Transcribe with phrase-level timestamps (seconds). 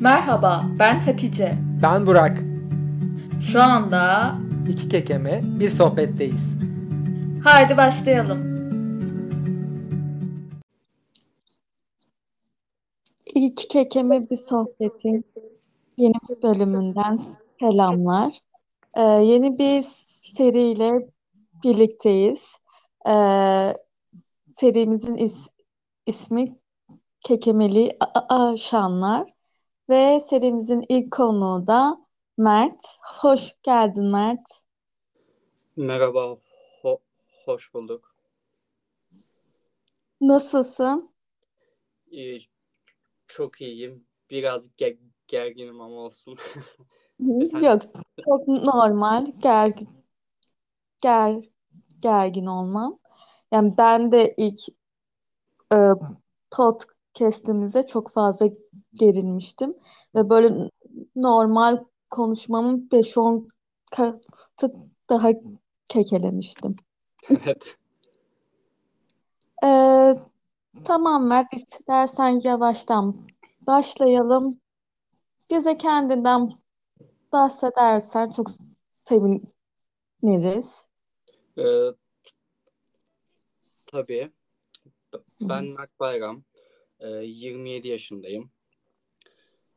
[0.00, 1.58] Merhaba, ben Hatice.
[1.82, 2.38] Ben Burak.
[3.52, 4.34] Şu anda
[4.68, 6.58] İki kekeme bir sohbetteyiz.
[7.44, 8.54] haydi başlayalım.
[13.34, 15.24] İlk kekeme bir sohbetin
[15.96, 17.16] yeni bir bölümünden
[17.60, 18.38] selamlar.
[18.96, 19.82] Ee, yeni bir
[20.36, 21.08] seriyle
[21.64, 22.56] birlikteyiz.
[23.08, 23.74] Ee,
[24.52, 25.48] serimizin is-
[26.06, 26.56] ismi
[27.20, 29.33] Kekemeli A- A- Aşanlar
[29.88, 31.98] ve serimizin ilk konuğu da
[32.38, 32.84] Mert.
[33.20, 34.48] Hoş geldin Mert.
[35.76, 36.38] Merhaba,
[36.82, 37.00] ho-
[37.44, 38.14] hoş bulduk.
[40.20, 41.10] Nasılsın?
[42.10, 42.40] İyi,
[43.26, 44.06] çok iyiyim.
[44.30, 44.98] Biraz ge-
[45.28, 46.38] gerginim ama olsun.
[47.50, 47.82] Sen- Yok,
[48.24, 49.24] çok normal.
[49.42, 49.70] Ger,
[51.02, 51.44] ger,
[52.00, 52.98] gergin olmam.
[53.52, 54.60] Yani ben de ilk
[55.72, 55.76] e,
[56.50, 58.46] podcast'imize çok fazla
[58.94, 59.74] gerilmiştim
[60.14, 60.70] ve böyle
[61.16, 63.48] normal konuşmamın 5-10
[63.90, 64.72] katı
[65.10, 65.30] daha
[65.90, 66.76] kekelemiştim.
[67.30, 67.76] Evet.
[69.64, 70.14] Ee,
[70.84, 73.16] tamam Mert, istersen yavaştan
[73.66, 74.60] başlayalım.
[75.50, 76.50] Bize kendinden
[77.32, 78.46] bahsedersen çok
[78.90, 80.86] seviniriz.
[81.58, 81.92] Ee,
[83.86, 84.32] tabii.
[85.40, 86.44] Ben Mert Bayram.
[87.00, 88.50] Ee, 27 yaşındayım.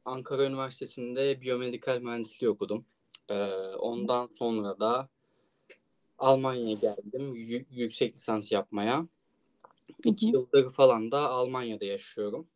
[0.08, 2.86] Ankara Üniversitesi'nde biyomedikal mühendisliği okudum.
[3.30, 3.36] Ee,
[3.80, 5.10] ondan sonra da
[6.18, 7.36] Almanya'ya geldim.
[7.36, 9.08] Yü- yüksek lisans yapmaya.
[10.06, 12.48] İki yıldır falan da Almanya'da yaşıyorum.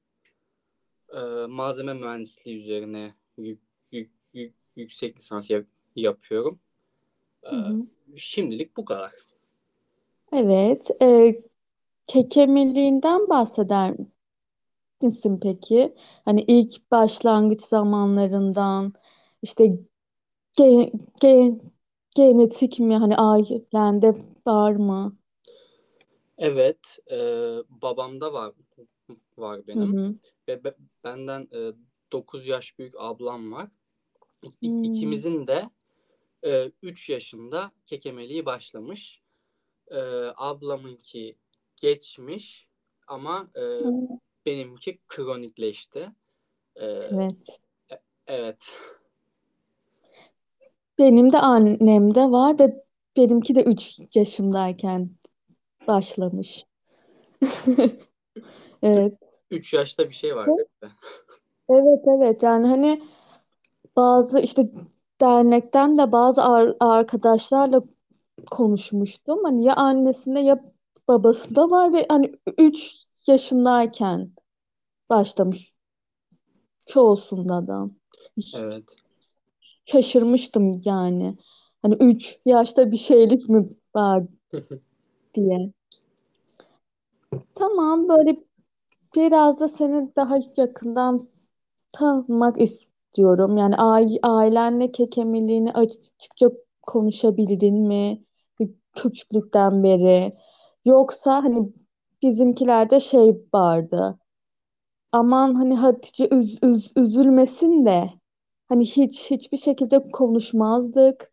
[1.16, 3.58] Ee, malzeme mühendisliği üzerine yü-
[3.92, 6.60] yü- yü- yüksek lisans yap- yapıyorum.
[7.44, 7.86] Ee, Hı hı.
[8.18, 9.12] şimdilik bu kadar.
[10.34, 11.36] Evet, e,
[12.08, 13.96] kekemeliğinden bahseder
[15.04, 15.96] misin peki?
[16.26, 18.94] Hani ilk başlangıç zamanlarından
[19.44, 19.66] işte
[20.60, 20.92] ge-
[21.24, 21.62] ge-
[22.16, 24.14] genetik mi hani ailende
[24.48, 25.18] var mı?
[26.38, 27.18] Evet, e,
[27.70, 28.54] babamda var
[29.38, 30.16] var Hı benim hı.
[30.48, 31.72] ve be- benden e,
[32.12, 33.70] 9 yaş büyük ablam var.
[34.62, 34.84] İ- Hmm.
[34.84, 35.70] İkimizin de
[36.46, 39.22] e, 3 yaşında kekemeliği başlamış.
[39.92, 39.98] E,
[40.38, 41.38] ablamınki
[41.82, 42.68] geçmiş
[43.08, 43.92] ama e, Hı,
[44.46, 46.12] benimki kronikleşti.
[46.76, 47.62] E, Evet.
[48.28, 48.76] evet,
[51.00, 52.84] Benim de annemde var ve
[53.18, 55.10] benimki de 3 yaşındayken
[55.88, 56.66] başlamış.
[58.84, 59.14] Evet.
[59.52, 60.94] 3 yaşta bir şey var bende.
[61.70, 63.02] Evet evet yani hani
[63.96, 64.72] bazı işte
[65.22, 67.82] dernekten de bazı ar- arkadaşlarla
[68.52, 69.44] konuşmuştum.
[69.44, 70.64] Hani ya annesinde ya
[71.08, 74.32] babasında var ve hani 3 yaşındayken
[75.10, 75.74] başlamış
[76.88, 77.90] çoğusunda da.
[78.58, 78.96] Evet.
[79.86, 81.38] Şaşırmıştım yani.
[81.82, 84.24] Hani 3 yaşta bir şeylik mi var
[85.34, 85.74] diye.
[87.54, 88.38] Tamam böyle
[89.16, 91.28] biraz da seni daha yakından
[91.94, 93.58] tanımak istiyorum.
[93.58, 96.52] Yani ai- ailenle kekemeliğini açıkça
[96.82, 98.24] konuşabildin mi?
[98.96, 100.32] Küçüklükten beri.
[100.86, 101.74] Yoksa hani
[102.24, 104.20] bizimkilerde şey vardı.
[105.12, 108.10] Aman hani Hatice üz, üz- üzülmesin de
[108.70, 111.32] hani hiç hiçbir şekilde konuşmazdık.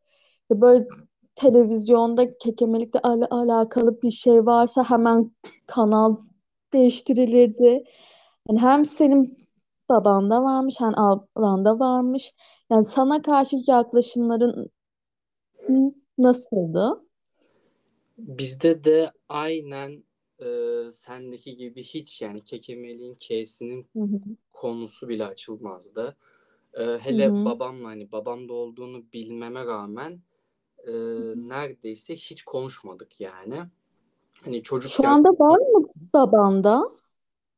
[0.53, 0.87] Böyle
[1.35, 5.33] televizyonda kekemelikle al- alakalı bir şey varsa hemen
[5.67, 6.17] kanal
[6.73, 7.85] değiştirilirdi.
[8.49, 9.37] Yani hem senin
[9.89, 12.33] babanda varmış hem ablanda varmış.
[12.71, 14.71] Yani sana karşı yaklaşımların
[16.19, 17.03] nasıldı?
[18.19, 20.05] Bizde de aynen
[20.41, 20.47] e,
[20.93, 23.87] sendeki gibi hiç yani kekemeliğin K'sinin
[24.53, 26.17] konusu bile açılmazdı.
[26.73, 27.45] Hı hele hı.
[27.45, 30.23] babamla hani babamda olduğunu bilmeme rağmen
[30.87, 30.93] e,
[31.37, 33.65] neredeyse hiç konuşmadık yani.
[34.45, 36.91] Hani Şu çocukken anda var mı babanda?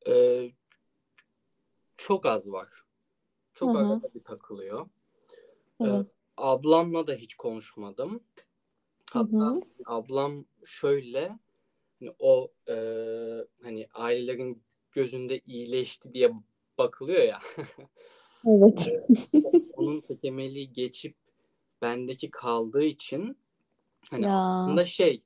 [0.08, 0.46] e,
[1.96, 2.68] çok az var.
[3.54, 3.78] Çok hı.
[3.78, 4.88] arada bir takılıyor.
[5.80, 6.06] Evet.
[6.36, 8.20] ablamla da hiç konuşmadım.
[9.12, 9.60] Hatta hı.
[9.86, 11.38] ablam şöyle
[12.18, 12.74] o e,
[13.62, 14.62] hani ailelerin
[14.92, 16.30] gözünde iyileşti diye
[16.78, 17.38] bakılıyor ya.
[18.46, 18.88] Evet.
[19.72, 21.16] Onun tekemeliği geçip
[21.82, 23.36] bendeki kaldığı için
[24.10, 24.32] hani Ya.
[24.32, 25.22] aslında şey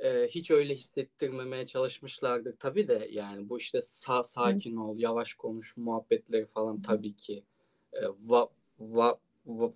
[0.00, 5.76] e, hiç öyle hissettirmemeye çalışmışlardır tabii de yani bu işte sa sakin ol, yavaş konuş
[5.76, 7.44] muhabbetleri falan tabii ki
[7.92, 8.48] e, va
[8.80, 9.72] va va-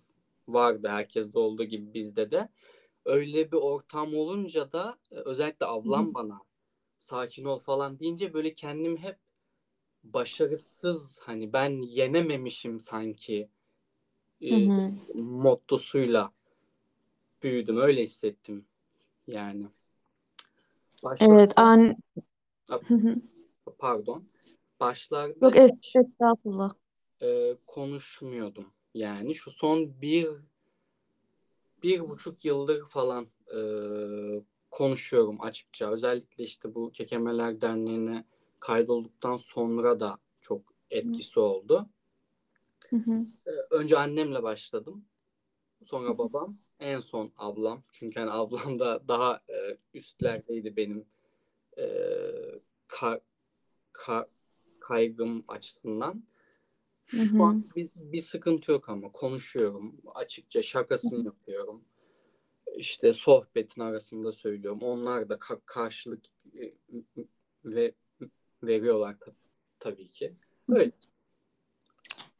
[0.49, 2.49] vardı herkeste olduğu gibi bizde de.
[3.07, 6.07] Öyle bir ortam olunca da e, özellikle Hı hı.
[6.07, 6.41] ablam bana
[6.99, 9.19] sakin ol falan deyince böyle kendimi hep
[10.05, 13.49] başarısız hani ben yenememişim sanki
[14.49, 14.93] Hı e, hı.
[15.15, 16.33] mottosuyla
[17.43, 17.77] büyüdüm.
[17.79, 18.67] Öyle hissettim
[19.27, 19.67] yani.
[21.21, 21.97] Evet, Başlarda an
[22.69, 23.17] Hı hı.
[23.79, 24.25] pardon.
[24.81, 25.57] Başlarda Yok
[25.97, 26.75] estağfurullah.
[27.23, 28.73] e, konuşmuyordum.
[28.95, 30.29] Yani şu son bir
[31.87, 33.59] bir buçuk yıldır falan e,
[34.71, 35.91] konuşuyorum açıkça.
[35.91, 38.25] Özellikle işte bu Kekemeler Derneği'ne
[38.61, 41.89] kaydolduktan sonra da çok etkisi oldu.
[42.91, 43.27] Hı hı.
[43.71, 45.05] Önce annemle başladım.
[45.85, 46.59] Sonra babam.
[46.81, 47.83] En son ablam.
[47.93, 51.05] Çünkü hani ablam da daha e, üstlerdeydi benim
[51.79, 51.85] e,
[52.89, 53.21] ka-
[53.93, 54.29] ka-
[54.81, 56.23] kaygım açısından.
[57.07, 59.95] Şu an bir, bir sıkıntı yok ama konuşuyorum.
[60.15, 61.85] Açıkça şakasını yapıyorum.
[62.77, 64.83] İşte sohbetin arasında söylüyorum.
[64.83, 66.25] Onlar da ka- karşılık
[66.55, 66.73] e,
[67.65, 67.93] ve
[68.63, 69.35] veriyorlar tab-
[69.79, 70.33] tabii ki.
[70.69, 70.93] Öyle.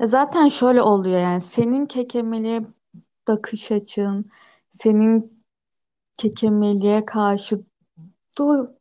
[0.01, 2.63] E Zaten şöyle oluyor yani senin kekemeliğe
[3.29, 4.31] bakış açın,
[4.69, 5.45] senin
[6.19, 7.61] kekemeliğe karşı
[8.39, 8.76] du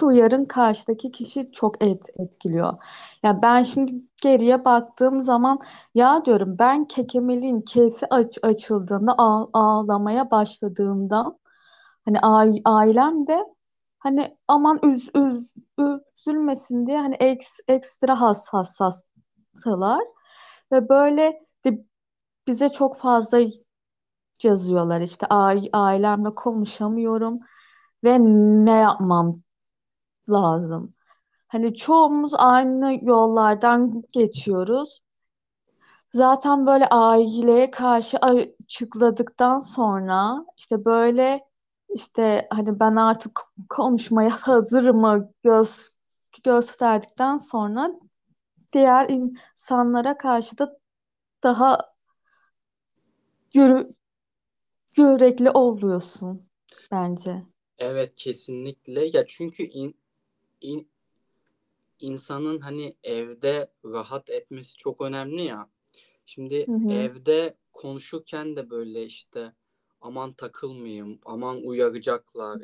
[0.00, 2.74] duyarın karşıdaki kişi çok et etkiliyor.
[3.22, 5.58] Ya ben şimdi geriye baktığım zaman
[5.94, 11.38] ya diyorum ben kekemeliğin kesi aç açıldığında ağ- ağlamaya başladığımda
[12.04, 13.44] hani ai- ailem de
[13.98, 15.54] hani aman üz, üz,
[16.18, 20.02] üzülmesin diye hani eks, ekstra has hassastılar
[20.72, 21.84] ve böyle de
[22.48, 23.38] bize çok fazla
[24.42, 27.40] yazıyorlar işte ai- ailemle konuşamıyorum
[28.04, 28.18] ve
[28.66, 29.42] ne yapmam
[30.28, 30.94] lazım.
[31.48, 35.00] Hani çoğumuz aynı yollardan geçiyoruz.
[36.12, 41.44] Zaten böyle aileye karşı açıkladıktan sonra işte böyle
[41.94, 45.88] işte hani ben artık konuşmaya hazırımı göz
[46.44, 47.90] gösterdikten sonra
[48.72, 50.78] diğer insanlara karşı da
[51.42, 51.78] daha
[53.54, 53.94] yürü,
[54.96, 56.48] yürekli oluyorsun
[56.92, 57.42] bence.
[57.78, 59.10] Evet kesinlikle.
[59.12, 59.94] Ya çünkü in,
[60.60, 60.88] in-
[62.00, 65.70] insanın hani evde rahat etmesi çok önemli ya.
[66.26, 66.90] Şimdi Hı hı.
[66.90, 69.52] evde konuşurken de böyle işte
[70.00, 72.62] aman takılmayayım, aman uyaracaklar,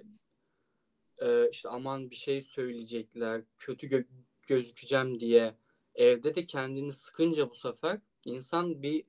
[1.18, 4.06] e, işte aman bir şey söyleyecekler, kötü gö-
[4.42, 5.54] gözükeceğim diye
[5.94, 9.04] evde de kendini sıkınca bu sefer insan bir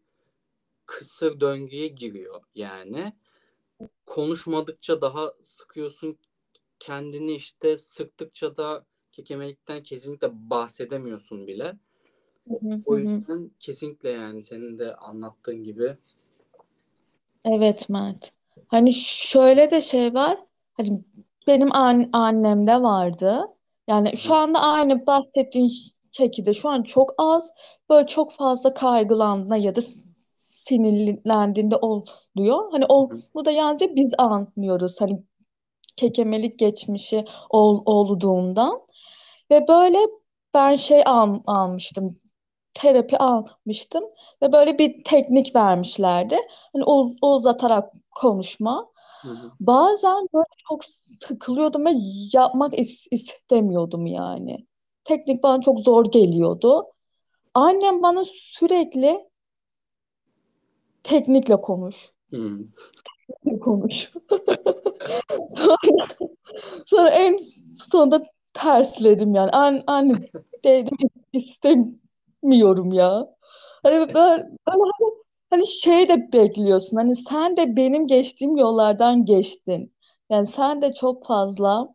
[0.86, 3.14] kısır döngüye giriyor yani.
[4.06, 6.18] Konuşmadıkça daha sıkıyorsun
[6.84, 11.78] kendini işte sıktıkça da kekemelikten kesinlikle bahsedemiyorsun bile.
[12.48, 13.24] Hı hı O hı.
[13.28, 15.98] yüzden kesinlikle yani senin de anlattığın gibi.
[17.46, 18.32] Evet Mert.
[18.68, 20.38] Hani şöyle de şey var.
[20.74, 21.04] Hani
[21.48, 23.42] benim an annemde vardı.
[23.88, 25.72] Yani şu anda aynı bahsettiğin
[26.12, 27.52] şekilde şu an çok az
[27.90, 29.82] böyle çok fazla kaygılandığında ya da
[30.36, 32.72] sinirlendiğinde oluyor.
[32.72, 35.02] Hani onu da yalnızca biz anlıyoruz.
[35.02, 35.24] Hani
[35.96, 38.82] kekemelik geçmişi ol, olduğundan.
[39.52, 39.98] Ve böyle
[40.54, 42.20] ben şey al, almıştım
[42.74, 44.04] terapi almıştım
[44.42, 46.38] ve böyle bir teknik vermişlerdi.
[46.74, 48.90] Hani uz uzatarak konuşma.
[49.22, 49.52] Hı hı.
[49.60, 51.94] Bazen böyle çok sıkılıyordum ve
[52.34, 54.68] yapmak is istemiyordum yani.
[55.04, 56.86] Teknik bana çok zor geliyordu.
[57.54, 59.30] Annem bana sürekli
[61.04, 62.60] teknikle konuş, Hı.
[63.62, 64.12] Konuş.
[65.50, 65.78] Sonra,
[66.86, 67.38] sonra en
[67.90, 68.24] sonunda
[68.54, 69.52] tersledim yani.
[69.52, 70.14] An anne
[70.64, 73.28] dedim "İs- istemiyorum ya.
[73.84, 74.82] Hani böyle, böyle hani,
[75.50, 76.98] hani şey de bekliyorsun.
[76.98, 79.94] Hani sen de benim geçtiğim yollardan geçtin.
[80.30, 81.90] Yani sen de çok fazla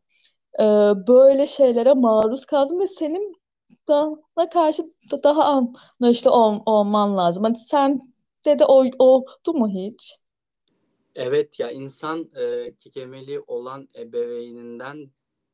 [0.60, 0.64] e,
[1.08, 3.34] böyle şeylere maruz kaldın ve senin
[3.88, 5.44] bana karşı da daha
[6.00, 7.44] anlayışlı ol, olman lazım.
[7.44, 8.00] Hani sen
[8.46, 10.16] de de o, oldu mu hiç?
[11.14, 15.10] Evet ya insan e, kekemeli olan ebeveyninden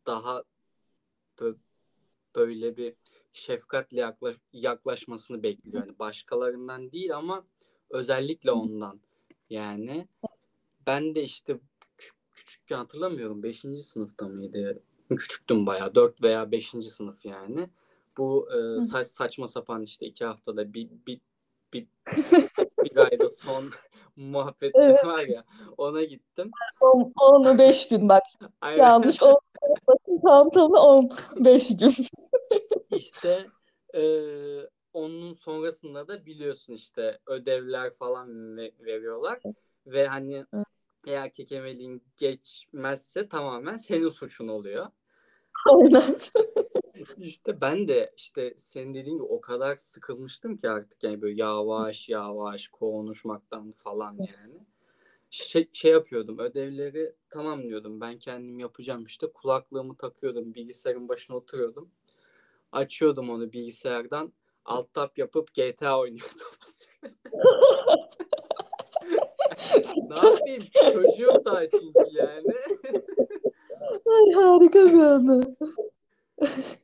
[0.07, 0.43] daha
[1.39, 1.59] bö-
[2.35, 2.95] böyle bir
[3.33, 5.87] şefkatle yaklaş yaklaşmasını bekliyor.
[5.87, 7.45] Yani başkalarından değil ama
[7.91, 9.01] özellikle ondan.
[9.51, 10.09] Yani
[10.87, 11.53] ben de işte
[11.99, 13.43] kü- küçükken hatırlamıyorum.
[13.43, 14.83] Beşinci sınıfta mıydı?
[15.17, 15.95] Küçüktüm bayağı.
[15.95, 17.69] Dört veya beşinci sınıf yani.
[18.17, 21.21] Bu e, saç saçma sapan işte iki haftada bir, bir,
[21.73, 21.87] bir,
[22.85, 23.65] bir ayda son
[24.17, 25.05] muhabbetler Evet.
[25.05, 25.45] var ya
[25.77, 26.51] ona gittim.
[26.81, 28.23] On- Onu beş gün bak.
[28.61, 28.83] Aynen.
[28.83, 31.95] Yanlış olmasın tam tamı 15 gün.
[32.91, 33.47] İşte
[33.95, 34.03] e,
[34.93, 39.41] onun sonrasında da biliyorsun işte ödevler falan ve- veriyorlar.
[39.87, 40.67] Ve hani Evet.
[41.07, 44.87] eğer kekemeliğin geçmezse tamamen senin suçun oluyor.
[45.71, 46.03] Aynen.
[47.19, 52.09] İşte ben de işte senin dediğin gibi o kadar sıkılmıştım ki artık yani böyle yavaş
[52.09, 54.67] yavaş konuşmaktan falan yani.
[55.31, 61.91] Şey, şey yapıyordum ödevleri tamam diyordum ben kendim yapacağım işte kulaklığımı takıyordum bilgisayarın başına oturuyordum.
[62.73, 64.33] Açıyordum onu bilgisayardan
[64.65, 66.47] alt tab yapıp GTA oynuyordum.
[70.11, 72.55] ne yapayım çocuğum daha çünkü yani.
[74.07, 75.57] Ay harika bir anı.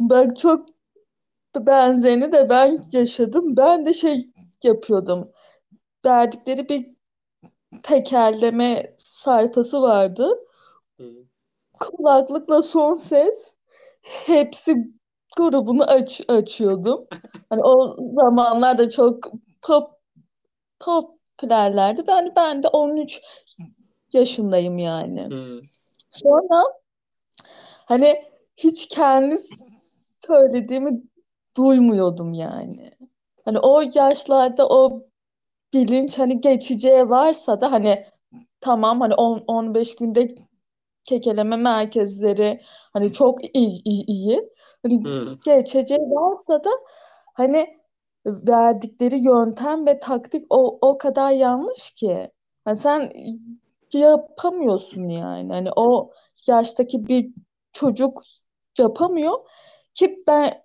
[0.00, 0.66] Bak çok
[1.56, 3.56] benzerini de ben yaşadım.
[3.56, 4.26] Ben de şey
[4.62, 5.32] yapıyordum.
[6.04, 6.94] Verdikleri bir
[7.82, 10.28] tekerleme sayfası vardı.
[10.96, 11.04] Hı.
[11.80, 13.54] Kulaklıkla son ses
[14.02, 14.90] hepsi
[15.36, 17.06] grubunu aç açıyordum.
[17.50, 19.32] Hani o zamanlarda çok
[19.62, 19.90] pop
[20.80, 22.02] popülerlerdi.
[22.06, 23.20] Ben ben de 13
[24.12, 25.22] yaşındayım yani.
[25.30, 25.60] Hı.
[26.10, 26.62] Sonra
[27.90, 28.24] hani
[28.56, 29.36] hiç kendi
[30.26, 31.02] söylediğimi
[31.56, 32.90] duymuyordum yani.
[33.44, 35.02] Hani o yaşlarda o
[35.72, 38.06] bilinç hani geçeceği varsa da hani
[38.60, 40.34] tamam hani 10-15 günde
[41.04, 42.60] kekeleme merkezleri
[42.92, 44.50] hani çok iyi, iyi, iyi.
[44.82, 45.38] Hani Hı.
[45.44, 46.70] geçeceği varsa da
[47.34, 47.66] hani
[48.26, 52.30] verdikleri yöntem ve taktik o, o kadar yanlış ki.
[52.64, 53.12] Hani sen
[53.92, 55.52] yapamıyorsun yani.
[55.52, 56.10] Hani o
[56.46, 57.30] yaştaki bir
[57.72, 58.22] çocuk
[58.78, 59.34] yapamıyor
[59.94, 60.62] ki ben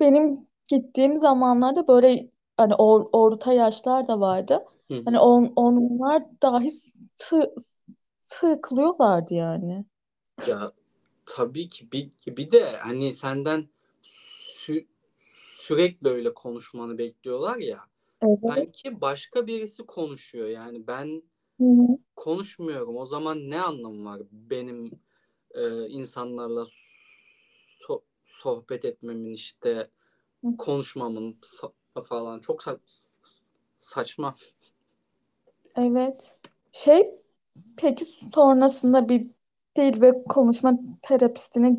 [0.00, 4.64] benim gittiğim zamanlarda böyle hani or, orta yaşlar da vardı.
[4.90, 5.04] Hı hı.
[5.04, 7.54] Hani on, onlar dahi sı,
[8.20, 9.84] sıkılıyorlardı yani.
[10.48, 10.72] Ya
[11.26, 13.68] tabii ki bir, bir de hani senden
[14.04, 17.80] sü- sürekli öyle konuşmanı bekliyorlar ya.
[18.22, 18.40] Evet.
[18.46, 20.48] Sanki başka birisi konuşuyor.
[20.48, 21.22] Yani ben
[21.58, 21.98] Hı hı.
[22.16, 22.96] konuşmuyorum.
[22.96, 24.92] O zaman ne anlamı var benim
[25.56, 26.66] e, insanlarla
[27.80, 29.90] so- sohbet etmemin işte
[30.58, 32.78] konuşmamın fa- falan çok sa-
[33.78, 34.36] saçma.
[35.76, 36.34] Evet.
[36.72, 37.10] Şey
[37.76, 39.26] peki sonrasında bir
[39.76, 41.76] dil ve konuşma terapistine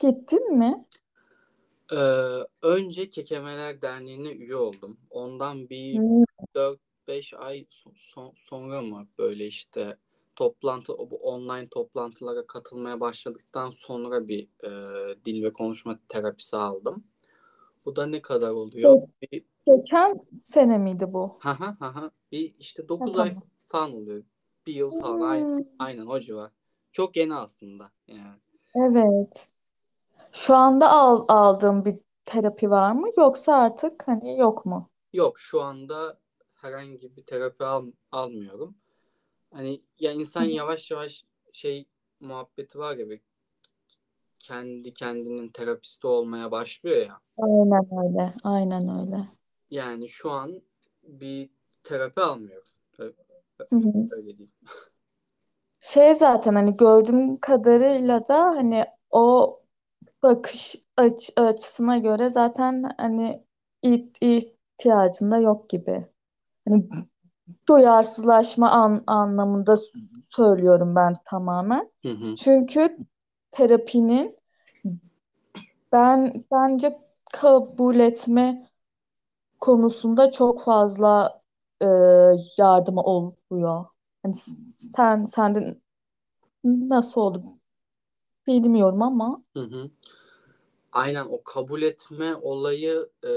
[0.00, 0.84] gittin mi?
[1.92, 1.96] Ee,
[2.62, 4.96] önce Kekemeler Derneği'ne üye oldum.
[5.10, 6.24] Ondan bir Hı.
[6.54, 9.96] 4-5 ay so- so- sonra mı böyle işte
[10.40, 14.70] toplantı bu online toplantılara katılmaya başladıktan sonra bir e,
[15.24, 17.04] dil ve konuşma terapisi aldım.
[17.84, 19.02] Bu da ne kadar oluyor?
[19.22, 21.36] Bir Geçen sene miydi bu?
[21.40, 23.42] ha ha ha bir işte Ha, 9 ay tamam.
[23.66, 24.22] falan oluyor.
[24.66, 25.40] Bir yıl falan.
[25.40, 26.50] Hmm, Aynen o civar.
[26.92, 28.40] Çok yeni aslında yani.
[28.74, 29.48] evet.
[30.32, 33.08] Şu anda al, aldığın bir terapi var mı?
[33.18, 34.90] Yoksa artık hani yok mu?
[35.12, 36.18] Yok şu anda
[36.54, 38.74] herhangi bir terapi al, almıyorum.
[39.52, 41.86] Hani ya insan yavaş yavaş şey
[42.20, 43.20] muhabbeti var ya bir
[44.38, 47.20] kendi kendinin terapisti olmaya başlıyor ya.
[47.38, 48.32] Aynen öyle.
[48.44, 49.28] Aynen öyle.
[49.70, 50.62] Yani şu an
[51.02, 51.50] bir
[51.84, 52.68] terapi almıyorum.
[52.98, 53.14] Öyle,
[54.12, 54.52] öyle diyeyim.
[55.80, 59.56] Şey zaten hani gördüğüm kadarıyla da hani o
[60.22, 63.44] bakış aç- açısına göre zaten hani
[63.82, 66.06] it- ihtiyacın da yok gibi.
[66.68, 66.88] Hani
[67.68, 69.74] duyarsızlaşma an anlamında
[70.28, 71.90] söylüyorum ben tamamen.
[72.02, 72.34] Hı hı.
[72.34, 72.96] Çünkü
[73.50, 74.36] terapinin
[75.92, 76.98] ben bence
[77.32, 78.70] kabul etme
[79.60, 81.42] konusunda çok fazla
[81.80, 81.86] e,
[82.58, 83.84] yardımı oluyor.
[84.22, 85.80] Hani sen sende
[86.64, 87.42] nasıl oldu
[88.46, 89.90] bilmiyorum ama Hı hı.
[90.92, 93.30] Aynen o kabul etme olayı e,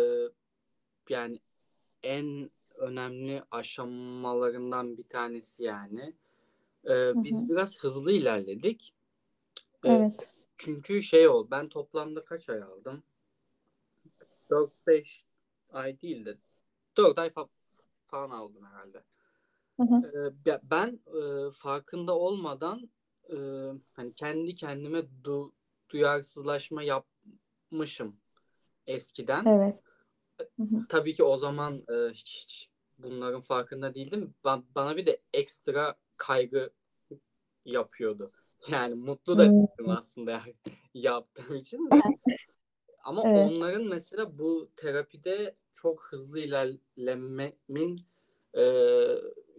[1.09, 1.39] yani
[2.03, 6.13] en önemli aşamalarından bir tanesi yani.
[6.85, 7.23] E, hı hı.
[7.23, 8.93] biz biraz hızlı ilerledik.
[9.85, 10.33] E, Evet.
[10.57, 11.47] çünkü şey oldu.
[11.51, 13.03] Ben toplamda kaç ay aldım?
[14.49, 15.23] 4-5
[15.69, 16.37] ay değil de
[16.97, 17.49] 4 ay fa-
[18.07, 19.03] falan aldım herhalde.
[19.79, 20.31] Hı hı.
[20.47, 22.89] Ee, ben e, farkında olmadan
[23.29, 23.35] e,
[23.93, 25.51] hani kendi kendime du-
[25.89, 28.15] duyarsızlaşma yapmışım
[28.87, 29.45] eskiden.
[29.45, 29.79] Evet.
[30.89, 34.35] Tabii ki o zaman e, hiç, hiç bunların farkında değildim.
[34.45, 36.71] Ben, bana bir de ekstra kaygı
[37.65, 38.31] yapıyordu.
[38.69, 40.55] Yani mutlu da Hmm, değildim aslında yani
[40.93, 41.95] yaptığım için de.
[43.03, 43.33] Ama Evet.
[43.33, 48.05] onların mesela bu terapide çok hızlı ilerlememin
[48.57, 48.61] e,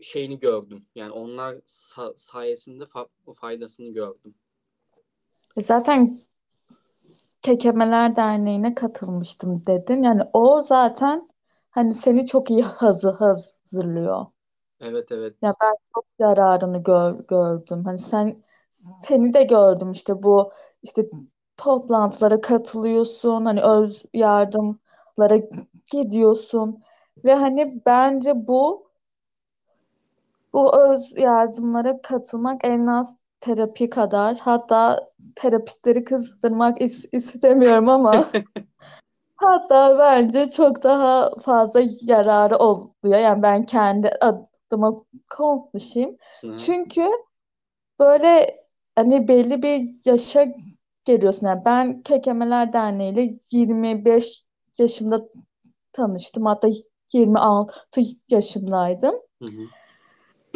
[0.03, 0.87] şeyini gördüm.
[0.95, 4.35] Yani onlar sa- sayesinde fa- faydasını gördüm.
[5.61, 6.21] Zaten
[7.45, 10.03] Kekemeler Derneği'ne katılmıştım dedin.
[10.03, 11.29] Yani o zaten
[11.71, 14.27] hani seni çok iyi hazı hazırlıyor.
[14.81, 15.35] Evet evet.
[15.43, 17.85] Ya ben çok yararını gör, gördüm.
[17.85, 18.43] Hani sen
[19.01, 21.03] seni de gördüm işte bu işte
[21.57, 25.37] toplantılara katılıyorsun hani öz yardımlara
[25.93, 26.83] gidiyorsun
[27.25, 28.89] ve hani bence bu
[30.53, 38.25] bu öz yardımlara katılmak en az terapi kadar hatta terapistleri kızdırmak is- istemiyorum ama
[39.37, 43.19] hatta bence çok daha fazla yararı oluyor.
[43.21, 44.97] Yani ben kendi adıma
[45.31, 46.17] konuşayım.
[46.41, 46.57] Hı.
[46.57, 47.09] Çünkü
[47.99, 48.61] böyle
[48.97, 50.47] hani belli bir yaşa
[51.05, 51.47] geliyorsun.
[51.47, 54.45] Yani ben Kekemeler Derneği ile 25
[54.79, 55.29] yaşımda
[55.93, 56.47] tanıştım.
[56.47, 56.69] Hatta
[57.13, 59.15] 26 yaşındaydım.
[59.43, 59.63] Hı hı.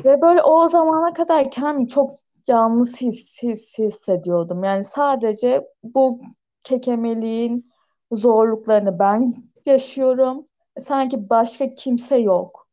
[0.05, 2.11] Ve böyle o zamana kadar kendimi çok
[2.49, 4.65] yalnız his, his, hissediyordum.
[4.65, 6.21] Yani sadece bu
[6.65, 7.73] kekemeliğin
[8.13, 9.35] zorluklarını ben
[9.67, 10.49] yaşıyorum.
[10.79, 12.69] Sanki başka kimse yok.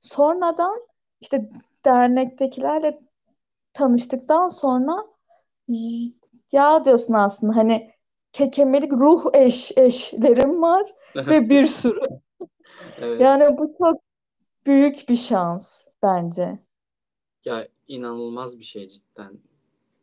[0.00, 0.80] Sonradan
[1.20, 1.50] işte
[1.84, 2.98] dernektekilerle
[3.72, 5.06] tanıştıktan sonra
[6.52, 7.90] ya diyorsun aslında hani
[8.32, 12.00] kekemelik ruh eş eşlerim var ve bir sürü.
[13.02, 13.20] Evet.
[13.20, 14.00] Yani bu çok
[14.66, 16.58] büyük bir şans bence.
[17.44, 19.40] Ya inanılmaz bir şey cidden.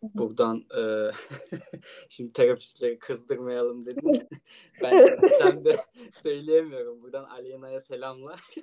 [0.02, 1.12] Buradan e,
[2.10, 4.12] şimdi terapistleri kızdırmayalım dedim.
[4.84, 5.80] ben ben de
[6.14, 7.02] söyleyemiyorum.
[7.02, 8.54] Buradan Aleyna'ya selamlar.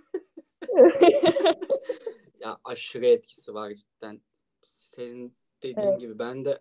[2.40, 4.20] Ya aşırı etkisi var cidden.
[4.62, 6.00] Senin dediğin Evet.
[6.00, 6.60] gibi ben de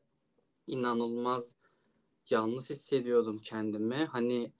[0.67, 1.55] inanılmaz
[2.29, 3.95] yalnız hissediyordum kendimi.
[3.95, 4.51] Hani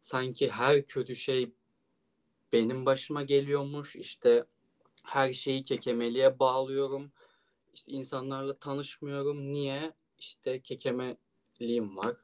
[0.00, 1.52] sanki her kötü şey
[2.52, 3.96] benim başıma geliyormuş.
[3.96, 4.44] İşte
[5.02, 7.12] her şeyi kekemeliğe bağlıyorum.
[7.76, 9.52] İşte insanlarla tanışmıyorum.
[9.52, 9.92] Niye?
[10.18, 12.16] İşte kekemeliğim var.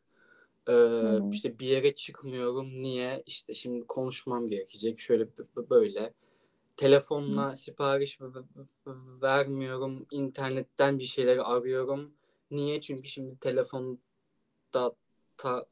[0.68, 1.30] Ee, hı.
[1.32, 2.82] işte bir yere çıkmıyorum.
[2.82, 3.22] Niye?
[3.26, 5.00] İşte şimdi konuşmam gerekecek.
[5.00, 5.28] Şöyle
[5.70, 6.14] böyle.
[6.76, 8.26] Telefonla sipariş v-
[8.86, 10.04] v- vermiyorum.
[10.12, 12.14] İnternetten bir şeyleri arıyorum.
[12.50, 12.80] Niye?
[12.80, 14.94] Çünkü şimdi telefonda
[15.36, 15.66] ta-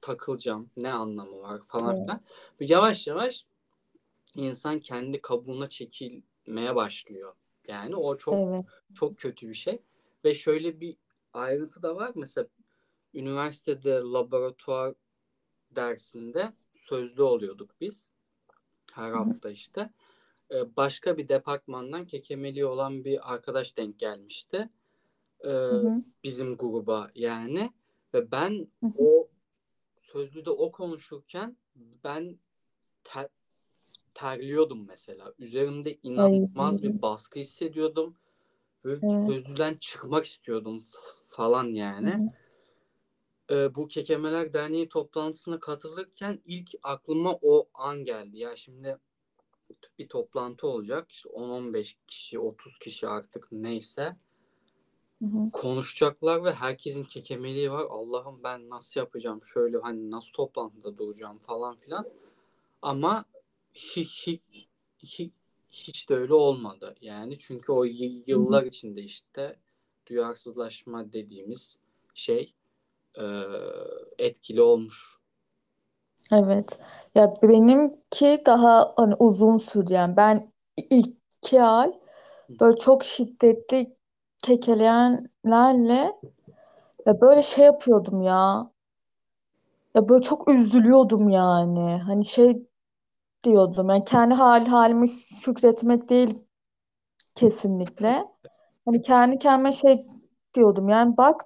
[0.00, 0.70] takılacağım.
[0.76, 2.02] Ne anlamı var falan Evet.
[2.02, 2.20] filan.
[2.60, 3.46] Yavaş yavaş
[4.34, 7.34] insan kendi kabuğuna çekilmeye başlıyor.
[7.70, 8.64] Yani o çok Evet.
[8.94, 9.82] çok kötü bir şey.
[10.24, 10.96] Ve şöyle bir
[11.32, 12.12] ayrıntı da var.
[12.14, 12.46] Mesela
[13.14, 14.94] üniversitede laboratuvar
[15.70, 18.08] dersinde sözlü oluyorduk biz.
[18.92, 19.90] Her hafta işte.
[20.50, 24.70] Ee, Başka bir departmandan kekemeliği olan bir arkadaş denk gelmişti.
[25.44, 26.04] Ee, Hı hı.
[26.24, 27.72] bizim gruba yani.
[28.14, 28.92] Ve ben Hı hı.
[28.98, 29.28] o
[29.98, 31.56] sözlüde o konuşurken
[32.04, 32.38] ben
[33.04, 33.28] ter-
[34.20, 35.34] terliyordum mesela.
[35.38, 38.16] Üzerimde inanılmaz bir baskı hissediyordum.
[38.84, 39.30] Böyle Evet.
[39.30, 40.84] sözlüden çıkmak istiyordum
[41.24, 42.14] falan yani.
[42.14, 42.30] hı.
[43.50, 48.38] Ee, bu Kekemeler Derneği toplantısına katılırken ilk aklıma o an geldi.
[48.38, 48.98] Ya şimdi
[49.98, 51.12] bir toplantı olacak.
[51.12, 54.16] İşte 10-15 kişi, 30 kişi artık neyse
[55.22, 55.50] Hı hı.
[55.52, 57.86] konuşacaklar ve herkesin kekemeliği var.
[57.90, 59.44] Allah'ım ben nasıl yapacağım?
[59.44, 62.06] Şöyle hani nasıl toplantıda duracağım falan filan.
[62.82, 63.24] Ama
[63.74, 65.32] hiç, hiç, hiç,
[65.70, 66.94] hiç de öyle olmadı.
[67.00, 67.84] Yani çünkü o
[68.26, 69.56] yıllar içinde işte
[70.06, 71.78] duyarsızlaşma dediğimiz
[72.14, 72.54] şey
[73.18, 73.24] e,
[74.18, 75.20] etkili olmuş.
[76.32, 76.78] Evet.
[77.14, 80.16] Ya benimki daha hani uzun yani.
[80.16, 80.52] Ben
[80.90, 81.92] iki ay
[82.60, 83.96] böyle çok şiddetli
[84.44, 86.12] kekeleyenlerle
[87.06, 88.70] ya böyle şey yapıyordum ya.
[89.94, 92.02] Ya böyle çok üzülüyordum yani.
[92.06, 92.62] Hani şey
[93.44, 95.06] diyordum yani kendi hal halime
[95.44, 96.44] şükretmek değil
[97.34, 98.24] kesinlikle.
[98.84, 100.06] Hani kendi kendime şey
[100.54, 101.40] diyordum yani bak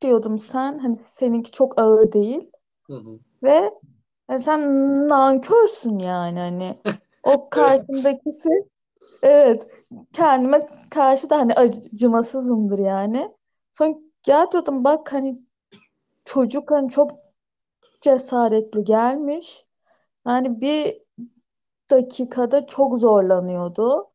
[0.00, 2.50] diyordum sen hani seninki çok ağır değil
[2.86, 3.18] Hı hı.
[3.42, 3.70] ve
[4.30, 4.60] yani sen
[5.08, 6.78] nankörsün yani hani
[7.22, 8.48] o karşımdakisi
[9.22, 13.30] evet kendime karşı da hani acımasızımdır yani.
[13.72, 13.94] Sonra
[14.26, 15.42] ya diyordum bak hani
[16.24, 17.10] çocuk hani çok
[18.00, 19.64] cesaretli gelmiş.
[20.26, 21.07] Yani bir
[21.90, 24.10] dakikada çok zorlanıyordu.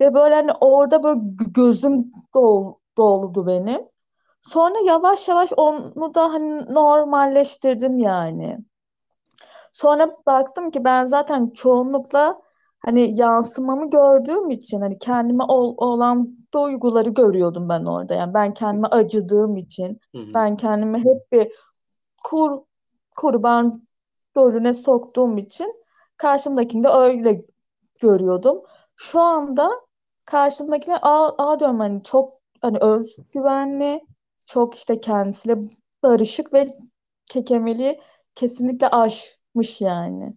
[0.00, 1.20] Ve böyle hani orada böyle
[1.54, 3.82] gözüm dol, doldu benim.
[4.42, 8.58] Sonra yavaş yavaş onu da hani normalleştirdim yani.
[9.72, 12.42] Sonra baktım ki ben zaten çoğunlukla
[12.78, 18.14] hani yansımamı gördüğüm için hani kendime ol- olan duyguları görüyordum ben orada.
[18.14, 20.34] Yani ben kendime acıdığım için Hı hı.
[20.34, 21.52] ben kendimi hep bir
[22.24, 22.60] kur,
[23.18, 23.82] kurban
[24.36, 25.83] rolüne soktuğum için
[26.16, 27.44] karşımdakini de öyle
[28.02, 28.62] görüyordum.
[28.96, 29.70] Şu anda
[30.24, 34.00] karşımdakine aa, aa diyorum hani çok hani özgüvenli,
[34.46, 35.60] çok işte kendisiyle
[36.02, 36.66] barışık ve
[37.26, 38.00] kekemeli
[38.34, 40.34] kesinlikle aşmış yani.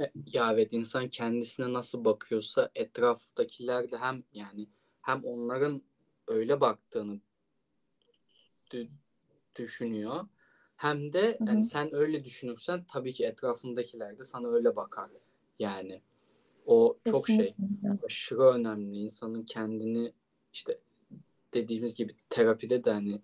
[0.00, 4.68] E, Ya evet insan kendisine nasıl bakıyorsa etraftakiler de hem yani
[5.02, 5.82] hem onların
[6.28, 7.20] öyle baktığını
[8.70, 8.88] dü-
[9.56, 10.26] düşünüyor.
[10.76, 15.10] Hem de yani sen öyle düşünürsen tabii ki etrafındakiler de sana öyle bakar.
[15.58, 16.02] Yani
[16.66, 18.06] o çok şey Kesinlikle.
[18.06, 18.96] aşırı önemli.
[18.98, 20.12] İnsanın kendini
[20.52, 20.78] işte
[21.54, 23.20] dediğimiz gibi terapide de hani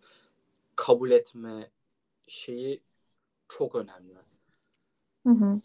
[0.77, 1.71] kabul etme
[2.29, 2.81] şeyi
[3.49, 4.15] çok önemli.
[5.27, 5.61] Hı hı.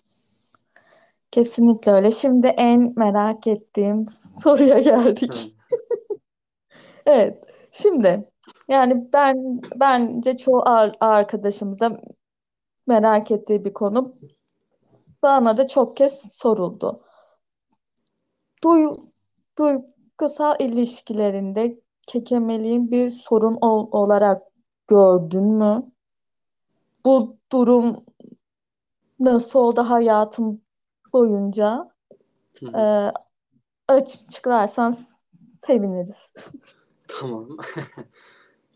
[1.32, 2.12] Kesinlikle öyle.
[2.12, 4.06] Şimdi en merak ettiğim
[4.43, 5.54] soruya geldik.
[7.06, 7.43] Evet.
[7.71, 8.30] Şimdi
[8.67, 12.01] yani ben bence çoğu ar- arkadaşımız da
[12.88, 14.13] merak ettiği bir konu.
[15.23, 17.03] Bana da çok kez soruldu.
[18.63, 18.86] Duy,
[19.58, 24.41] duygusal ilişkilerinde kekemeliğin bir sorun ol- olarak
[24.88, 25.91] gördün mü?
[27.06, 28.06] Bu durum
[29.19, 30.63] nasıl oldu hayatın
[31.13, 31.89] boyunca?
[32.75, 33.12] Ee,
[33.88, 34.95] açıklarsan
[35.62, 36.51] seviniriz.
[37.08, 37.47] Tamam.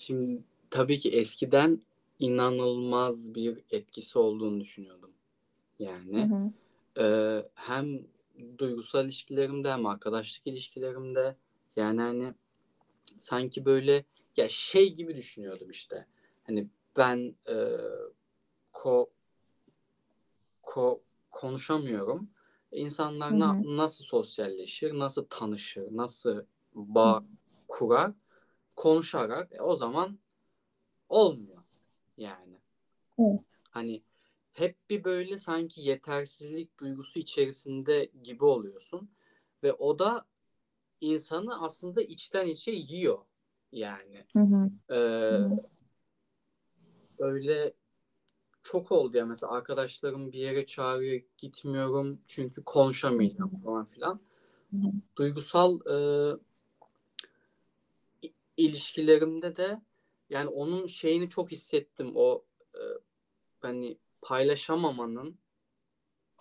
[0.02, 1.82] Şimdi tabii ki eskiden
[2.20, 5.12] inanılmaz bir etkisi olduğunu düşünüyordum.
[5.78, 6.32] Hı Yani
[6.96, 7.02] hı.
[7.02, 7.06] e,
[7.54, 8.08] hem
[8.58, 11.36] duygusal ilişkilerimde hem arkadaşlık ilişkilerimde
[11.76, 12.34] yani hani
[13.20, 14.06] sanki böyle
[14.38, 16.06] ya şey gibi düşünüyordum işte.
[16.44, 17.56] Hani ben e,
[18.72, 19.10] ko,
[20.62, 21.00] ko,
[21.32, 22.30] konuşamıyorum.
[22.72, 23.78] İnsanlar Hı na- hı.
[23.78, 27.24] nasıl sosyalleşir, nasıl tanışır, nasıl bağ
[27.68, 28.12] kurar?
[28.76, 29.52] Konuşarak.
[29.52, 30.20] E, o zaman
[31.10, 31.64] olmuyor
[32.18, 32.58] yani.
[33.20, 33.62] Evet.
[33.70, 34.02] Hani
[34.54, 39.10] hep bir böyle sanki yetersizlik duygusu içerisinde gibi oluyorsun
[39.64, 40.26] ve o da
[41.02, 43.20] insanı aslında içten içe yiyor
[43.72, 44.26] yani.
[44.34, 44.72] Hı hı.
[44.90, 45.60] Ee, Hı hı.
[47.20, 47.74] öyle
[48.64, 54.20] çok oldu ya mesela arkadaşlarım bir yere çağırıyor gitmiyorum çünkü konuşamayacağım falan filan.
[54.72, 54.92] Hı hı.
[55.18, 55.96] Duygusal e,
[58.62, 59.82] ilişkilerimde de
[60.30, 62.46] yani onun şeyini çok hissettim o
[62.76, 62.82] e,
[63.62, 65.40] hani paylaşamamanın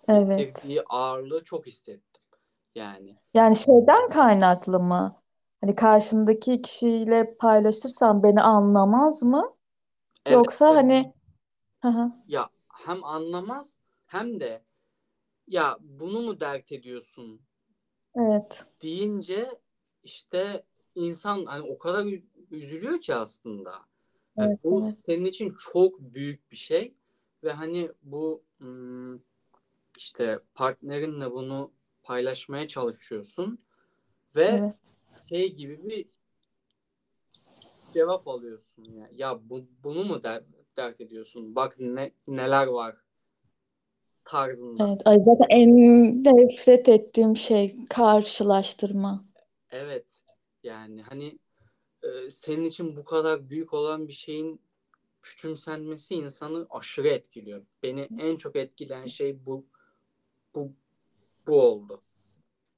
[0.07, 0.35] Evet.
[0.35, 2.21] getirdiği ağırlığı çok hissettim.
[2.75, 5.21] Yani Yani şeyden kaynaklı mı?
[5.61, 9.53] Hani karşımdaki kişiyle paylaşırsam beni anlamaz mı?
[10.25, 10.75] evet Yoksa evet.
[10.75, 11.13] hani
[12.27, 12.49] ya
[12.85, 14.65] hem anlamaz hem de
[15.47, 17.41] ya bunu mu dert ediyorsun
[18.15, 18.67] Evet.
[18.81, 19.59] deyince
[20.03, 20.63] işte
[20.95, 22.05] insan hani o kadar
[22.51, 23.71] üzülüyor ki aslında.
[24.37, 24.95] Yani Evet, bu evet.
[25.05, 26.93] senin için çok büyük bir şey
[27.43, 28.43] ve hani bu
[29.97, 31.71] işte partnerinle bunu
[32.03, 33.59] paylaşmaya çalışıyorsun
[34.35, 34.93] ve Evet.
[35.29, 36.05] şey gibi bir
[37.93, 39.09] cevap alıyorsun ya.
[39.15, 40.43] Ya bu, bunu mu der,
[40.77, 41.55] dert ediyorsun?
[41.55, 42.95] Bak ne neler var
[44.25, 44.87] tarzında.
[44.87, 45.01] Evet.
[45.05, 45.75] Ay zaten en
[46.23, 49.25] nefret ettiğim şey karşılaştırma.
[49.69, 50.20] Evet.
[50.63, 51.39] Yani hani
[52.03, 54.61] e, senin için bu kadar büyük olan bir şeyin
[55.21, 57.65] küçümsenmesi insanı aşırı etkiliyor.
[57.83, 59.65] Beni en çok etkileyen şey bu
[60.55, 60.71] bu
[61.47, 62.01] bu oldu.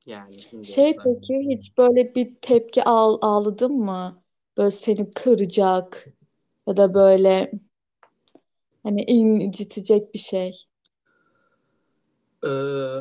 [0.05, 1.13] Yani şimdiye Şey kadar.
[1.15, 4.23] peki hiç böyle bir tepki al aldın mı?
[4.57, 6.07] Böyle seni kıracak
[6.67, 7.51] ya da böyle
[8.83, 10.65] hani incitecek bir şey.
[12.45, 12.99] Ee,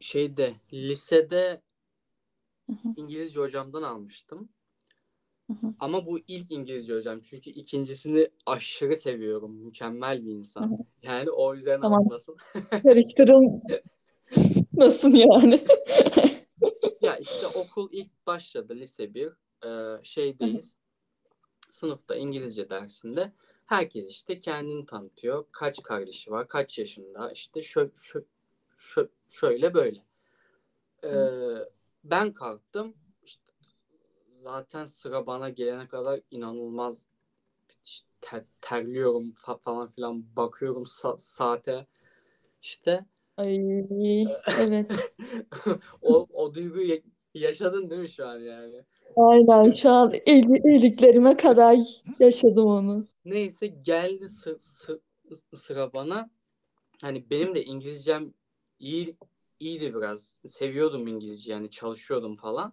[0.00, 1.62] şeyde lisede
[2.66, 4.48] Hı hı, İngilizce hocamdan almıştım.
[5.80, 7.20] Ama bu ilk İngilizce hocam.
[7.20, 9.56] Çünkü ikincisini aşırı seviyorum.
[9.56, 10.78] Mükemmel bir insan.
[11.02, 12.00] Yani o yüzden Tamam.
[12.02, 12.36] almasın.
[12.82, 13.62] Karıştırın
[14.76, 15.60] nasıl yani?
[17.00, 19.32] Ya işte okul ilk başladı lise 1.
[19.64, 20.76] Ee, şeydeyiz.
[21.70, 23.32] Sınıfta İngilizce dersinde.
[23.66, 25.44] Herkes işte kendini tanıtıyor.
[25.52, 27.32] Kaç kardeşi var, kaç yaşında.
[27.32, 28.24] İşte şö, şö,
[28.76, 30.04] şö- şöyle böyle.
[31.04, 31.08] Ee,
[32.04, 32.94] ben kalktım.
[33.22, 33.52] İşte
[34.42, 37.08] zaten sıra bana gelene kadar inanılmaz
[37.84, 41.86] işte ter- terliyorum fa- falan filan bakıyorum sa- saate
[42.62, 43.04] işte
[43.36, 43.56] Ay
[44.60, 45.14] evet.
[46.02, 47.02] o o duyguyu ya-
[47.34, 48.84] yaşadın değil mi şu an yani?
[49.16, 51.78] Aynen şu an el, iliklerime kadar
[52.20, 53.06] yaşadım onu.
[53.24, 55.02] Neyse geldi sı- sı-
[55.54, 56.30] sıra bana.
[57.00, 58.34] Hani benim de İngilizcem
[58.78, 59.16] iyi
[59.60, 60.38] iyiydi biraz.
[60.46, 62.72] Seviyordum İngilizce yani çalışıyordum falan.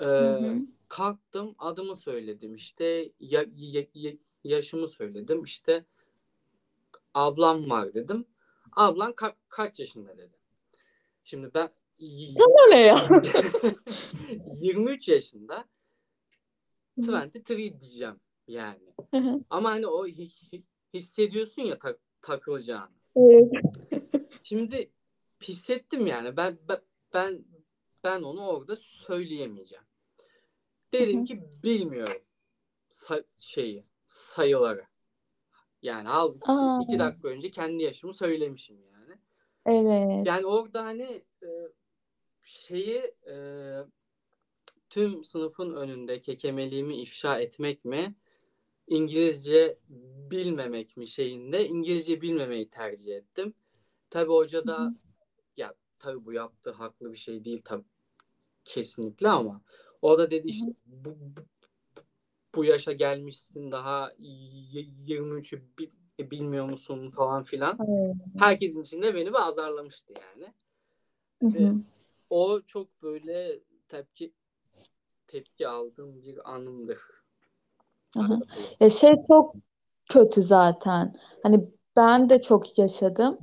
[0.00, 0.58] Ee, Hı hı.
[0.88, 5.84] kalktım adımı söyledim işte ya, ya- ya- yaşımı söyledim işte
[7.14, 8.26] ablam var dedim.
[8.72, 10.36] Ablan ka- kaç yaşında dedi.
[11.24, 11.70] Şimdi ben
[12.28, 12.96] Sana ne ya?
[14.60, 15.64] 23 yaşında
[16.94, 17.30] Hı hı.
[17.34, 17.48] 23
[17.80, 18.94] diyeceğim yani.
[19.50, 20.62] Ama hani o hi- hi-
[20.94, 22.90] hissediyorsun ya tak- takılacağını.
[23.16, 23.50] Evet.
[24.42, 24.90] Şimdi
[25.42, 26.58] hissettim yani ben
[27.14, 27.44] ben
[28.04, 29.84] ben, onu orada söyleyemeyeceğim.
[30.92, 32.22] Dedim ki bilmiyorum.
[32.90, 34.86] sa- şeyi sayıları.
[35.82, 39.18] Yani Aa, iki dakika önce kendi yaşımı söylemişim yani.
[39.66, 40.26] evet.
[40.26, 41.48] Yani orada hani e,
[42.42, 43.36] şeyi e,
[44.90, 48.14] tüm sınıfın önünde kekemeliğimi ifşa etmek mi
[48.86, 49.78] İngilizce
[50.30, 53.54] bilmemek mi şeyinde İngilizce bilmemeyi tercih ettim.
[54.10, 54.94] Tabii hoca da.
[55.56, 57.84] Ya tabii bu yaptığı haklı bir şey değil tabii
[58.64, 59.60] kesinlikle ama
[60.02, 61.40] o da dedi işte bu, bu,
[62.54, 67.78] bu yaşa gelmişsin daha y- 23'ü bi- bilmiyor musun falan filan.
[67.88, 68.16] Evet.
[68.38, 70.52] Herkesin içinde beni bir azarlamıştı yani.
[71.42, 71.74] Hı hı.
[72.30, 74.32] o çok böyle tepki
[75.26, 76.98] tepki aldığım bir anımdır.
[78.16, 78.40] Hı.
[78.80, 79.54] Ya şey çok
[80.10, 81.14] kötü zaten.
[81.42, 83.38] Hani ben de çok yaşadım.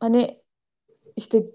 [0.00, 0.41] Hani
[1.16, 1.46] işte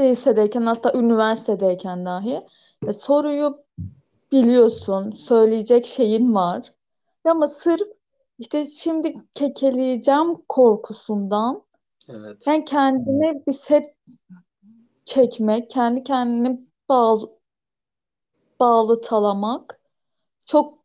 [0.00, 2.46] lisedeyken hatta üniversitedeyken dahi
[2.86, 3.64] e, soruyu
[4.32, 6.72] biliyorsun, söyleyecek şeyin var.
[7.24, 7.88] Ama sırf
[8.38, 11.62] işte şimdi kekeleyeceğim korkusundan
[12.08, 12.46] Evet.
[12.46, 13.94] yani kendine bir set
[15.04, 17.38] çekmek, kendi kendini bağlı,
[18.60, 19.80] bağlıtalamak
[20.46, 20.78] çok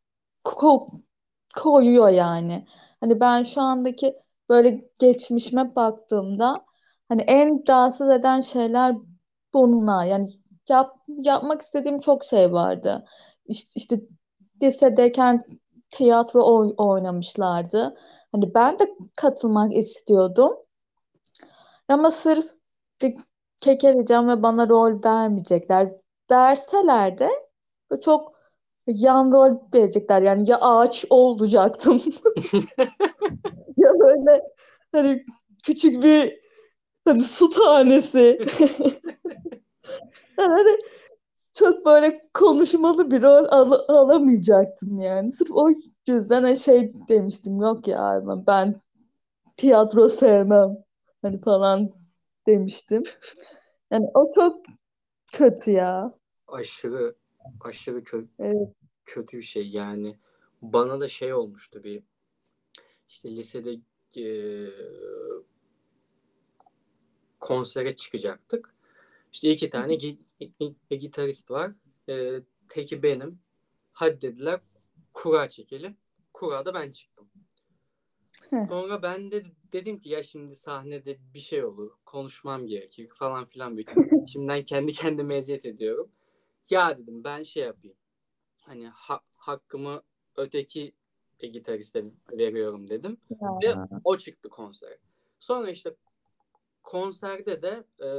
[0.46, 1.02] ko-
[1.58, 2.66] koyuyor yani.
[3.00, 4.16] Hani ben şu andaki
[4.50, 6.66] böyle geçmişime baktığımda
[7.12, 8.96] hani en rahatsız eden şeyler
[9.54, 10.06] bunlar.
[10.06, 10.26] Yani
[10.70, 13.06] yap, yapmak istediğim çok şey vardı.
[13.46, 14.02] İşte, işte
[14.64, 15.42] lisedeyken
[15.90, 17.96] tiyatro oy- oynamışlardı.
[18.32, 20.52] Hani ben de katılmak istiyordum.
[21.88, 22.46] Ama sırf
[23.62, 25.92] kekeleyeceğim ve bana rol vermeyecekler.
[26.32, 27.30] Verseler de
[28.02, 28.34] çok
[28.88, 30.22] yan rol verecekler.
[30.22, 32.02] Yani ya ağaç olacaktım
[33.78, 34.44] ya böyle
[34.92, 35.26] hani
[35.66, 36.51] küçük bir
[37.12, 38.46] hani su tanesi.
[40.40, 40.78] Yani hani
[41.54, 45.32] çok böyle konuşmalı bir rol al- alamayacaktım yani.
[45.32, 45.70] Sırf o
[46.08, 48.76] yüzden hani şey demiştim yok ya ben, ben
[49.56, 50.78] tiyatro sevmem
[51.22, 51.92] hani falan
[52.48, 53.04] demiştim.
[53.92, 54.66] Yani o çok
[55.34, 56.14] kötü ya.
[56.48, 57.16] Aşırı
[57.62, 58.76] aşırı kö- Evet.
[59.06, 60.18] kötü bir şey yani.
[60.62, 62.04] Bana da şey olmuştu bir
[63.10, 63.72] işte lisede
[64.18, 64.26] e,
[67.42, 68.76] konsere çıkacaktık.
[69.34, 70.18] İşte iki tane gi-
[70.90, 71.72] gitarist var.
[72.10, 73.40] E, teki benim.
[73.92, 74.62] Hadi dediler
[75.14, 75.98] kura çekelim.
[76.34, 77.30] Kurada ben çıktım.
[78.50, 78.70] Heh.
[78.70, 81.92] Sonra ben de dedim ki ya şimdi sahnede bir şey olur.
[82.06, 83.78] Konuşmam gerekir falan filan.
[83.78, 83.86] Böyle
[84.24, 86.12] içimden kendi kendime eziyet ediyorum.
[86.70, 87.98] Ya dedim ben şey yapayım.
[88.62, 90.02] Hani ha- hakkımı
[90.36, 90.94] öteki
[91.40, 93.18] e, gitariste veriyorum dedim.
[93.64, 93.90] Ve Ya.
[94.04, 94.98] o çıktı konsere.
[95.40, 95.96] Sonra işte
[96.84, 98.10] konserde de e,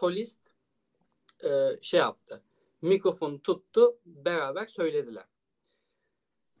[0.00, 0.38] solist
[1.44, 1.48] e,
[1.82, 2.42] şey yaptı.
[2.82, 3.98] Mikrofonu tuttu.
[4.06, 5.24] Beraber söylediler.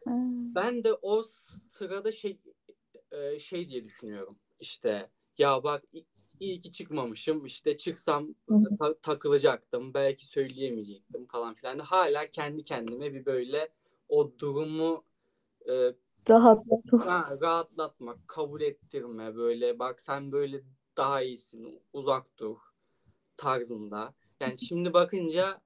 [0.04, 0.54] Hmm.
[0.54, 2.38] Ben de o sırada şey
[3.10, 4.38] e, şey diye düşünüyorum.
[4.60, 5.84] İşte ya bak
[6.40, 7.44] iyi ki çıkmamışım.
[7.44, 8.34] İşte çıksam
[8.78, 9.94] ta- takılacaktım.
[9.94, 11.78] Belki söyleyemeyecektim falan filan.
[11.78, 13.68] Hala kendi kendime bir böyle
[14.08, 15.04] o durumu
[15.68, 15.92] e,
[16.28, 17.02] Rahatlatın.
[17.04, 20.62] ha, rahatlatmak, kabul ettirme böyle bak sen böyle
[20.96, 22.56] daha iyisin, uzak dur
[23.36, 24.14] tarzında.
[24.40, 25.62] Yani şimdi bakınca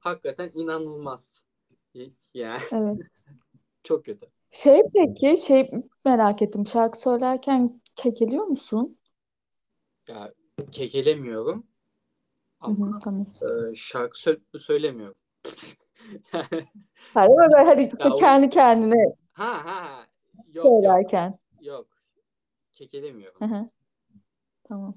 [0.00, 1.44] hakikaten inanılmaz.
[2.34, 3.22] Yani Evet.
[3.84, 4.30] çok kötü.
[4.50, 5.70] Şey peki şey
[6.04, 6.66] merak ettim.
[6.66, 8.98] Şarkı söylerken kekeliyor musun?
[10.08, 10.32] Ya
[10.72, 11.66] kekelemiyorum
[12.66, 13.26] Hı ama hı, tamam.
[13.42, 15.16] e, şarkı sö- söylemiyorum.
[17.14, 19.80] Hayır böyle hani işte kendi kendine ha ha
[20.56, 21.38] yok yok söylerken.
[21.60, 21.88] yok
[22.72, 23.42] kekelemiyorum.
[23.42, 23.66] Hı hı,
[24.68, 24.94] tamam.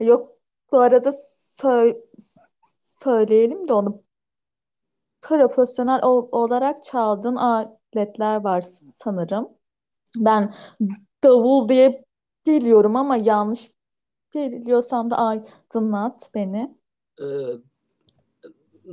[0.00, 0.38] Yok
[0.72, 2.00] bu arada sö-
[2.84, 4.02] söyleyelim de onu
[5.22, 8.60] profesyonel ol- olarak çaldığın aletler var
[8.94, 9.48] sanırım.
[10.16, 10.50] Ben
[11.24, 12.04] davul diye
[12.46, 13.70] biliyorum ama yanlış
[14.34, 16.76] biliyorsam da aydınlat beni.
[17.18, 17.26] E,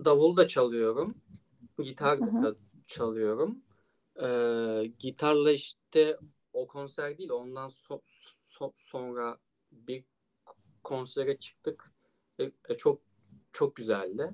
[0.06, 1.16] davul da çalıyorum.
[1.84, 2.42] Gitar Hı hı.
[2.44, 2.56] da
[2.88, 3.64] çalıyorum.
[4.24, 4.28] E,
[5.00, 6.18] gitarla işte
[6.54, 8.02] o konser değil ondan so-
[8.52, 9.38] so- sonra
[9.72, 10.04] bir
[10.84, 11.92] konsere çıktık.
[12.40, 13.02] E, e, çok
[13.54, 14.34] çok güzeldi.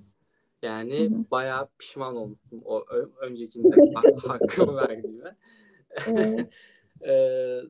[0.62, 1.26] Yani hı.
[1.32, 5.38] bayağı pişman olmuştum o ö- öncekinde ha- hakkımı verdiğime.
[7.08, 7.62] Ee,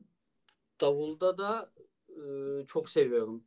[0.82, 1.72] davulda da
[2.10, 2.22] e,
[2.66, 3.44] çok seviyorum.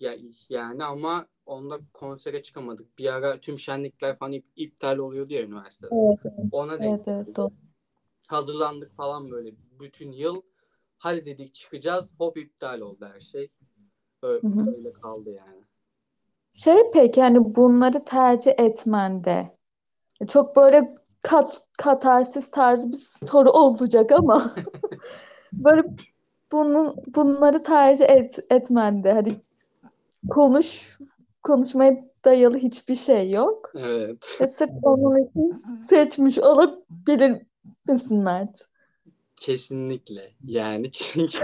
[0.00, 0.16] Ya,
[0.48, 2.98] yani ama onda konsere çıkamadık.
[2.98, 5.90] Bir ara tüm şenlikler falan ip- iptal oluyordu ya üniversitede.
[5.94, 7.50] Evet, evet, Ona denk evet, doğru.
[8.30, 10.42] Hazırlandık falan böyle bütün yıl.
[10.98, 12.14] Hadi dedik çıkacağız.
[12.18, 13.48] Hop iptal oldu her şey.
[14.22, 15.64] Öyle, Hı kaldı yani.
[16.52, 19.56] Şey peki hani bunları tercih etmende
[20.28, 24.54] çok böyle kat katarsis tarzı bir soru olacak ama
[25.52, 25.82] böyle
[26.52, 29.10] bunun bunları tercih et, etmendi.
[29.10, 29.40] Hadi
[30.30, 30.98] konuş
[31.42, 33.72] konuşmaya dayalı hiçbir şey yok.
[33.74, 34.36] Evet.
[34.40, 35.50] Ve sırf onun için
[35.88, 37.49] seçmiş olabilir
[37.88, 38.68] misin Mert?
[39.36, 40.32] Kesinlikle.
[40.44, 41.38] Yani çünkü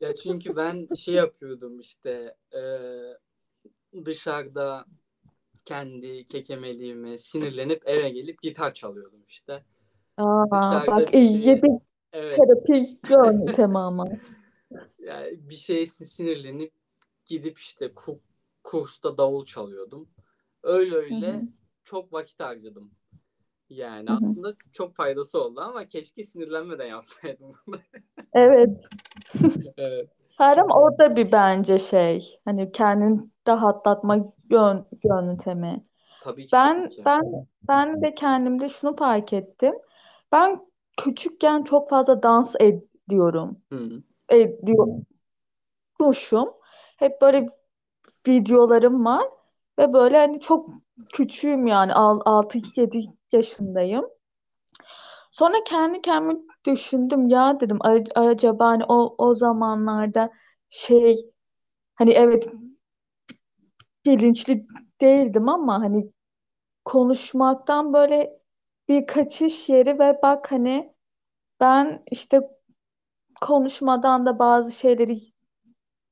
[0.00, 2.60] ya çünkü ben şey yapıyordum işte e,
[4.04, 4.84] dışarıda
[5.64, 9.64] kendi kekemeliğime sinirlenip eve gelip gitar çalıyordum işte.
[10.16, 11.70] Aa, Dışarıda bak iyi şey- bir
[12.12, 12.36] Evet.
[12.36, 14.08] terapi yöntemi ama.
[14.98, 16.72] Yani bir şeye sinirlenip
[17.26, 18.18] gidip işte ku-
[18.62, 20.08] kursta davul çalıyordum.
[20.62, 21.42] Öyle öyle Hı hı.
[21.84, 22.90] çok vakit harcadım.
[23.74, 24.16] Yani Hı hı.
[24.16, 27.76] aslında çok faydası oldu ama keşke sinirlenmeden yapsaydım bunu.
[28.34, 28.88] Evet.
[29.76, 30.08] evet.
[30.38, 32.40] Her ama o da bir bence şey.
[32.44, 35.84] Hani kendini rahatlatma yön, yöntemi.
[36.22, 36.50] Tabii ki.
[36.52, 37.02] Ben tabii ki.
[37.06, 39.74] ben ben de kendimde şunu fark ettim.
[40.32, 43.56] Ben küçükken çok fazla dans ediyorum.
[43.72, 44.02] Hı.
[44.28, 45.04] Ediyormuşum.
[46.96, 47.46] Hep böyle
[48.28, 49.24] videolarım var
[49.78, 50.70] ve böyle hani çok
[51.12, 54.06] küçüğüm yani 6-7 yaşındayım.
[55.30, 60.30] Sonra kendi kendime düşündüm ya dedim "A- acaba hani o o zamanlarda
[60.68, 61.30] şey
[61.96, 62.48] hani evet
[64.06, 64.66] bilinçli
[65.00, 66.12] değildim ama hani
[66.84, 68.40] konuşmaktan böyle
[68.88, 70.94] bir kaçış yeri ve bak hani
[71.60, 72.40] ben işte
[73.40, 75.18] konuşmadan da bazı şeyleri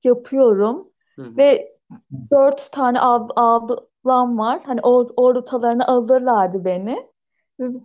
[0.05, 1.35] yapıyorum Hı hı.
[1.37, 1.73] ve
[2.33, 4.63] dört tane ab ablam var.
[4.67, 7.12] Hani o ortalarına alırlardı beni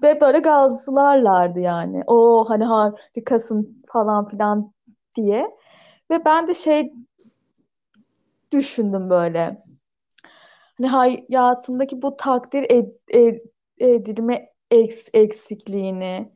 [0.03, 2.03] ve böyle gazlarlardı yani.
[2.07, 4.73] O hani harikasın falan filan
[5.17, 5.51] diye.
[6.11, 6.91] Ve ben de şey
[8.51, 9.63] düşündüm böyle.
[10.77, 13.41] Hani hayatımdaki bu takdir ed- ed-
[13.79, 16.31] edilme eks eksikliğini.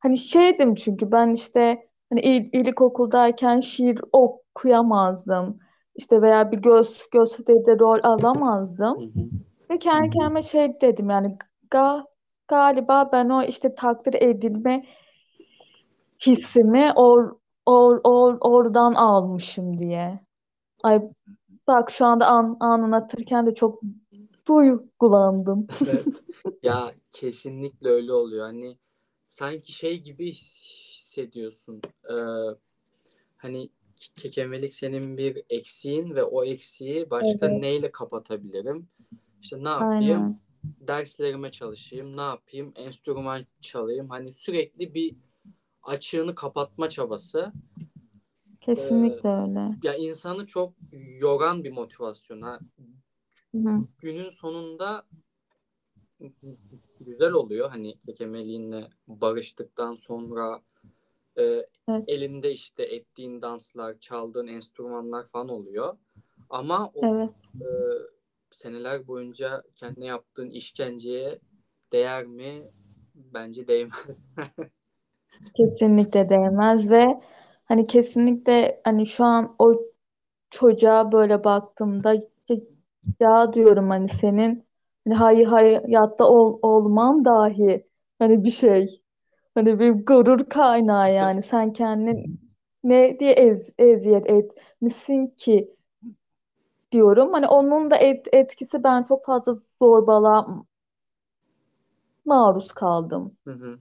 [0.00, 5.58] Hani şeydim çünkü ben işte hani il ilkokuldayken şiir okuyamazdım.
[5.96, 8.00] İşte veya bir göz gösteride rol
[8.96, 9.04] Hı alamazdım.
[9.04, 9.30] hı.
[9.70, 11.32] Ve kendi kendime şey dedim yani
[11.70, 12.04] ga
[12.48, 14.86] galiba ben o işte takdir edilme
[16.26, 20.20] hissimi or, or, or, oradan almışım diye.
[20.82, 21.02] Ay
[21.66, 23.82] bak şu anda an, anlatırken de çok
[24.48, 25.66] duygulandım.
[25.86, 26.06] Evet.
[26.62, 28.46] Ya kesinlikle öyle oluyor.
[28.46, 28.78] Hani
[29.28, 31.82] sanki şey gibi his- hissediyorsun.
[32.10, 32.14] Ee,
[33.36, 33.70] hani
[34.16, 37.60] kekemelik senin bir eksiğin ve o eksiği başka Evet.
[37.62, 38.88] neyle kapatabilirim?
[39.42, 40.28] İşte ne yapayım?
[40.28, 40.40] Aynen.
[40.80, 42.16] Derslerime çalışayım.
[42.16, 42.72] Ne yapayım?
[42.76, 44.08] Enstrüman çalayım.
[44.08, 45.16] Hani sürekli bir
[45.82, 47.52] açığını kapatma çabası.
[48.60, 49.68] Kesinlikle öyle.
[49.82, 50.72] Ya insanı çok
[51.20, 52.42] yoran bir motivasyon.
[52.42, 52.60] Ha.
[53.52, 53.82] Hı hı.
[53.98, 55.06] Günün sonunda
[57.00, 57.70] güzel oluyor.
[57.70, 60.62] Hani kekemeliğinle barıştıktan sonra
[61.38, 62.04] e, Evet.
[62.06, 65.96] elinde işte ettiğin danslar, çaldığın enstrümanlar falan oluyor.
[66.50, 67.30] Ama o Evet.
[67.60, 67.66] e,
[68.56, 71.38] seneler boyunca kendine yaptığın işkenceye
[71.92, 72.58] değer mi?
[73.14, 74.30] Bence değmez.
[75.56, 77.20] Kesinlikle değmez ve
[77.64, 79.74] hani kesinlikle hani şu an o
[80.50, 82.14] çocuğa böyle baktığımda
[83.20, 84.64] ya, diyorum hani senin
[85.08, 87.86] hani hayır hayatta ol, olman dahi
[88.18, 89.02] hani bir şey
[89.54, 92.26] hani bir gurur kaynağı yani sen kendini
[92.84, 95.75] ne diye ez, eziyet etmişsin ki
[96.92, 97.32] diyorum.
[97.32, 100.46] Hani onun da et, etkisi ben çok fazla zorbalığa
[102.24, 103.36] maruz kaldım.
[103.44, 103.78] Hı hı.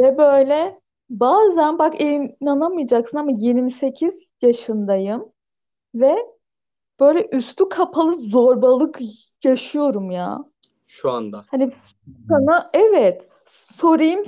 [0.00, 5.32] Ve böyle bazen bak inanamayacaksın ama 28 yaşındayım
[5.94, 6.16] ve
[7.00, 8.98] böyle üstü kapalı zorbalık
[9.44, 10.44] yaşıyorum ya.
[10.86, 11.44] Şu anda.
[11.48, 11.68] Hani
[12.28, 14.24] sana evet sorayım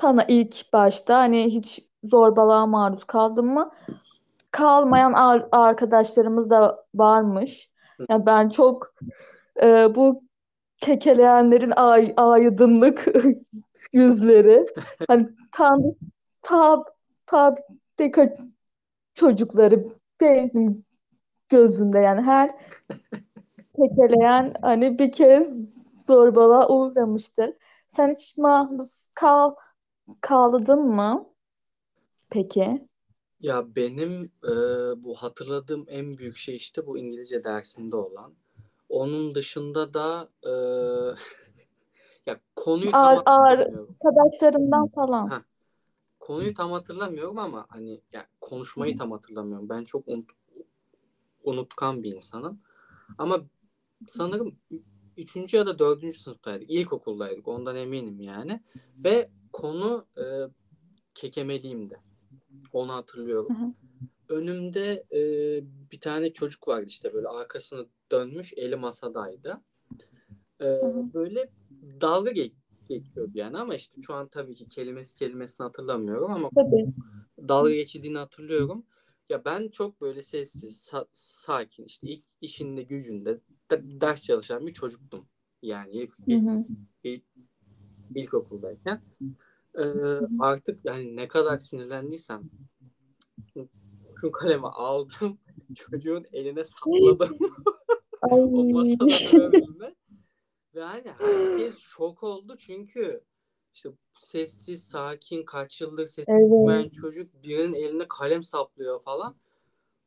[0.00, 3.70] sana ilk başta hani hiç zorbalığa maruz kaldın mı?
[4.56, 7.70] Kalmayan ar- arkadaşlarımız da varmış.
[8.10, 8.94] Yani ben çok
[9.62, 10.22] e, bu
[10.78, 13.06] kekeleyenlerin ay aydınlık
[13.92, 14.66] yüzleri.
[15.08, 15.82] Hani tam
[16.42, 16.84] tab
[17.26, 18.32] fabrika
[19.14, 19.84] çocukları
[20.20, 20.84] benim
[21.48, 22.50] gözümde yani her
[23.76, 27.50] kekeleyen hani bir kez zorbalığa uğramıştır.
[27.88, 29.54] Sen hiç maruz kal
[30.20, 31.26] kaldın mı?
[32.30, 32.85] Peki.
[33.40, 34.52] Ya benim e,
[35.04, 38.34] bu hatırladığım en büyük şey işte bu İngilizce dersinde olan.
[38.88, 40.52] Onun dışında da e,
[42.26, 43.96] ya konuyu tam Ar ar hatırlamıyorum.
[44.04, 45.28] arkadaşlarından falan.
[45.28, 45.44] Ha,
[46.20, 49.68] konuyu tam hatırlamıyorum ama hani ya konuşmayı tam hatırlamıyorum.
[49.68, 50.30] Ben çok unut,
[51.44, 52.60] unutkan bir insanım.
[53.18, 53.44] Ama
[54.08, 54.56] sanırım
[55.16, 56.70] üçüncü ya da dördüncü sınıftaydık.
[56.70, 57.48] İlkokuldaydık.
[57.48, 58.60] Ondan eminim yani.
[59.04, 60.24] Ve konu e,
[61.14, 62.05] kekemeliğimdi.
[62.72, 63.56] Onu hatırlıyorum.
[63.60, 63.72] Hı hı.
[64.28, 65.20] Önümde e,
[65.92, 69.60] bir tane çocuk vardı işte böyle arkasını dönmüş eli masadaydı.
[70.60, 71.14] E, hı.
[71.14, 71.50] böyle
[72.00, 72.52] dalga ge-
[72.88, 76.86] geçiyordu yani ama işte şu an tabii ki kelimesi kelimesini hatırlamıyorum ama Tabii.
[77.48, 78.86] dalga geçildiğini hatırlıyorum.
[79.28, 83.40] Ya ben çok böyle sessiz, sa- sakin işte ilk işinde gücünde
[83.70, 85.26] de- ders çalışan bir çocuktum.
[85.62, 86.66] Yani ilk, ilk,
[87.04, 87.24] ilk-
[88.14, 89.00] ilkokuldayken.
[89.78, 92.50] Ee, artık yani ne kadar sinirlendiysem
[94.20, 95.38] şu kalemi aldım
[95.74, 97.38] çocuğun eline sapladım
[98.30, 99.94] o masanın önüne.
[100.74, 103.24] Ve hani herkes şok oldu çünkü
[103.74, 106.94] işte sessiz, sakin, kaç yıldır ses Evet.
[106.94, 109.36] çocuk birinin eline kalem saplıyor falan.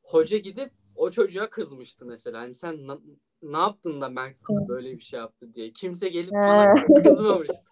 [0.03, 2.39] Hoca gidip o çocuğa kızmıştı mesela.
[2.39, 2.88] Hani sen
[3.41, 5.72] ne yaptın da Mert sana böyle bir şey yaptı diye.
[5.72, 7.65] Kimse gelip bana kızmamıştı.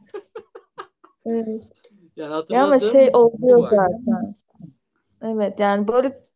[1.28, 1.64] Evet.
[2.16, 3.72] Yani Ya hatırladığım ama şey bu oluyor var.
[3.72, 4.36] zaten.
[5.22, 6.28] Evet yani böyle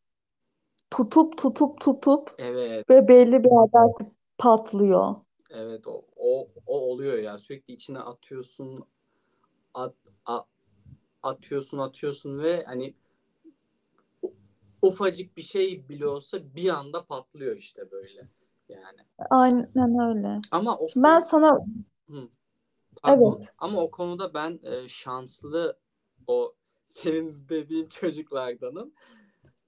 [0.91, 5.15] tutup tutup tutup Evet, ve belli bir yerde artık patlıyor.
[5.49, 7.37] evet o, o, o oluyor ya.
[7.37, 8.85] Sürekli içine atıyorsun,
[9.73, 10.45] at, a-
[11.23, 12.93] atıyorsun, atıyorsun ve hani
[14.21, 14.33] u-
[14.81, 18.27] ufacık bir şey bile olsa bir anda patlıyor işte böyle.
[18.69, 18.99] Yani.
[19.29, 20.41] Aynen öyle.
[20.51, 21.59] Ama o Şimdi ben sana
[22.09, 22.29] Hı.
[23.03, 23.31] Pardon.
[23.31, 23.53] Evet.
[23.57, 25.77] Ama o konuda ben e, şanslı
[26.27, 26.55] o
[26.87, 28.93] senin dediğin çocuklardanım.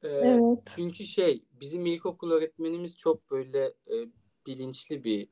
[0.04, 0.74] E, evet.
[0.76, 3.96] Çünkü şey bizim ilkokul öğretmenimiz çok böyle e,
[4.48, 5.28] bilinçli bir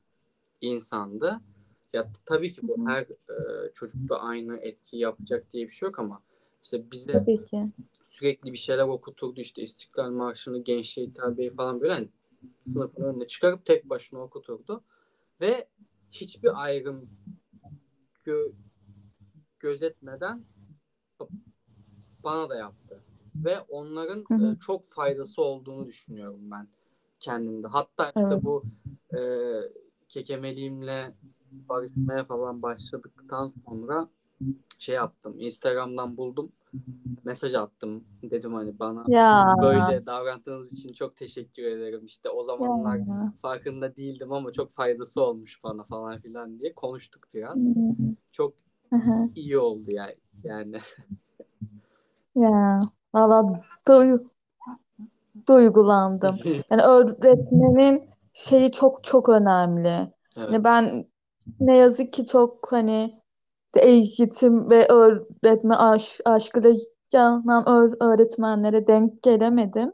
[0.61, 1.41] insandı.
[1.93, 2.89] Ya tabii ki bu Hı hı.
[2.89, 6.23] her e, çocukta aynı etki yapacak diye bir şey yok ama
[6.63, 7.67] mesela bize Tabii ki.
[8.03, 12.09] sürekli bir şeyler okuturdu işte İstiklal Marşı'nı, Gençliğe Hitabe'yi falan böyle hani
[12.67, 14.83] sınıfın önüne çıkarıp tek başına okuturdu.
[15.41, 15.67] Ve
[16.11, 17.09] hiçbir ayrım
[18.25, 18.51] gö-
[19.59, 20.45] gözetmeden
[22.23, 23.03] bana da yaptı.
[23.35, 24.51] Ve onların Hı hı.
[24.51, 26.67] e, çok faydası olduğunu düşünüyorum ben
[27.19, 27.67] kendimde.
[27.67, 28.43] Hatta işte Evet.
[28.43, 28.63] bu
[29.17, 29.19] e,
[30.09, 31.13] kekemeliğimle
[31.51, 34.09] barışmaya falan başladıktan sonra
[34.79, 35.35] şey yaptım.
[35.39, 36.51] Instagram'dan buldum.
[37.23, 38.03] Mesaj attım.
[38.23, 39.55] Dedim hani bana Ya.
[39.61, 42.05] böyle davrandığınız için çok teşekkür ederim.
[42.05, 43.33] İşte o zamanlar Ya.
[43.41, 47.63] farkında değildim ama çok faydası olmuş bana falan filan diye konuştuk biraz.
[47.63, 47.69] Hı
[48.31, 48.53] Çok
[48.91, 49.29] hı hı.
[49.35, 50.17] iyi oldu yani.
[50.43, 50.79] Yani
[52.35, 52.79] Ya.
[53.13, 53.39] Valla
[53.87, 54.23] duy-
[55.47, 56.37] duygulandım.
[56.71, 60.13] Yani öğretmenin şeyi çok çok önemli.
[60.37, 60.47] evet.
[60.49, 61.07] Hani ben
[61.59, 63.20] ne yazık ki çok hani
[63.79, 66.71] eğitim ve öğretme aş aşkıyla
[67.13, 69.93] yanan öğ- öğretmenlere denk gelemedim.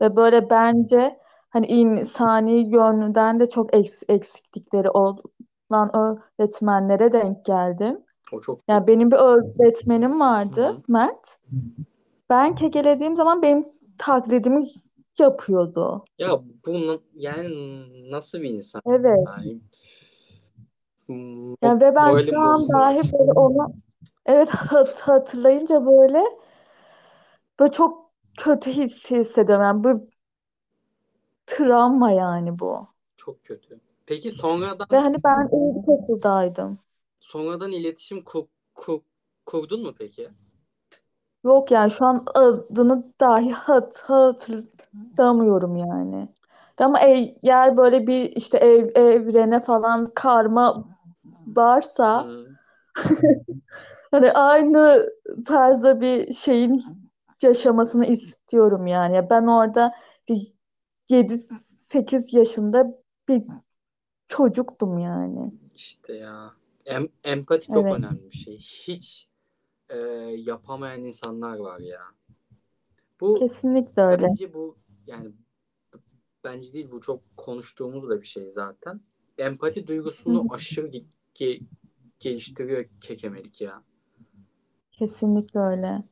[0.00, 1.18] Ve böyle bence
[1.50, 8.00] hani insani yönünden de çok eks eksiklikleri olan öğretmenlere denk geldim.
[8.32, 10.82] O çok Yani benim bir öğretmenim vardı, Hı hı.
[10.88, 11.38] Mert.
[12.30, 13.64] Ben kekelediğim zaman benim
[13.98, 14.64] taklidimi
[15.20, 16.04] yapıyordu.
[16.18, 17.48] ya bu yani
[18.10, 18.82] nasıl bir insan?
[18.86, 19.18] Evet.
[19.26, 19.60] Yani
[21.62, 22.72] Yani ve ben moralim şu an bozuluyor.
[22.72, 23.74] dahi böyle onu
[24.26, 26.22] evet hat hatırlayınca böyle
[27.60, 29.64] böyle çok kötü his hissediyorum.
[29.64, 29.98] Yani bu
[31.46, 32.88] travma yani bu.
[33.16, 33.80] Çok kötü.
[34.06, 36.78] Peki sonradan Ve hani ben ilkokuldaydım.
[37.20, 39.02] sonradan iletişim kur, kur-
[39.46, 40.30] kurdun mu peki?
[41.44, 46.28] Yok yani şu an adını dahi hat hatırlamıyorum yani.
[46.78, 50.84] Ama eğer böyle bir işte ev, evrene falan karma
[51.46, 52.26] varsa
[54.10, 55.10] hani aynı
[55.46, 56.82] tarzda bir şeyin
[57.42, 59.14] yaşamasını istiyorum yani.
[59.14, 59.94] Ya Ben orada
[61.08, 62.94] 7-8 yaşında
[63.28, 63.42] bir
[64.28, 65.52] çocuktum yani.
[65.74, 66.52] İşte ya.
[66.86, 67.92] Em- empati çok Evet.
[67.92, 68.58] önemli bir şey.
[68.58, 69.28] Hiç
[69.88, 69.98] e,
[70.36, 72.00] yapamayan insanlar var ya.
[73.20, 74.26] Bu Kesinlikle öyle.
[74.28, 74.76] bence bu
[75.06, 75.32] yani
[76.44, 79.00] bence değil bu çok konuştuğumuz da bir şey zaten.
[79.38, 81.62] Empati duygusunu aşırı ge- ge-
[82.20, 83.84] geliştiriyor kekemelik ya.
[84.90, 86.02] Kesinlikle öyle.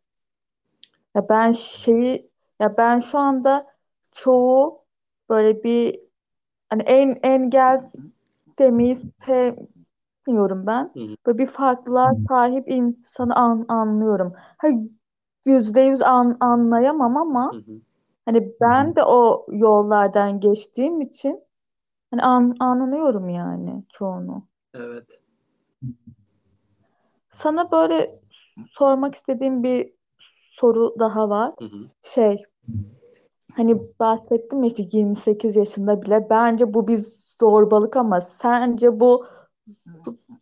[1.14, 3.66] Ya ben şeyi ya ben şu anda
[4.10, 4.84] çoğu
[5.28, 6.00] böyle bir
[6.70, 7.90] hani en engel
[8.58, 10.90] demeyi sevmiyorum ben.
[10.94, 11.16] Hı hı.
[11.26, 14.32] Böyle bir farklılığa sahip insanı an, anlıyorum.
[14.58, 14.68] Ha
[15.46, 17.80] yüzde yüz an, anlayamam ama Hı hı.
[18.30, 21.44] Hani ben de o yollardan geçtiğim için
[22.10, 24.46] hani an, anlıyorum yani çoğunu.
[24.74, 25.20] Evet.
[27.28, 28.20] Sana böyle
[28.70, 29.92] sormak istediğim bir
[30.50, 31.52] soru daha var.
[31.58, 31.90] Hı hı.
[32.02, 32.44] Şey
[33.56, 36.98] Hani bahsettim ya işte 28 yaşında bile bence bu bir
[37.38, 39.26] zorbalık ama sence bu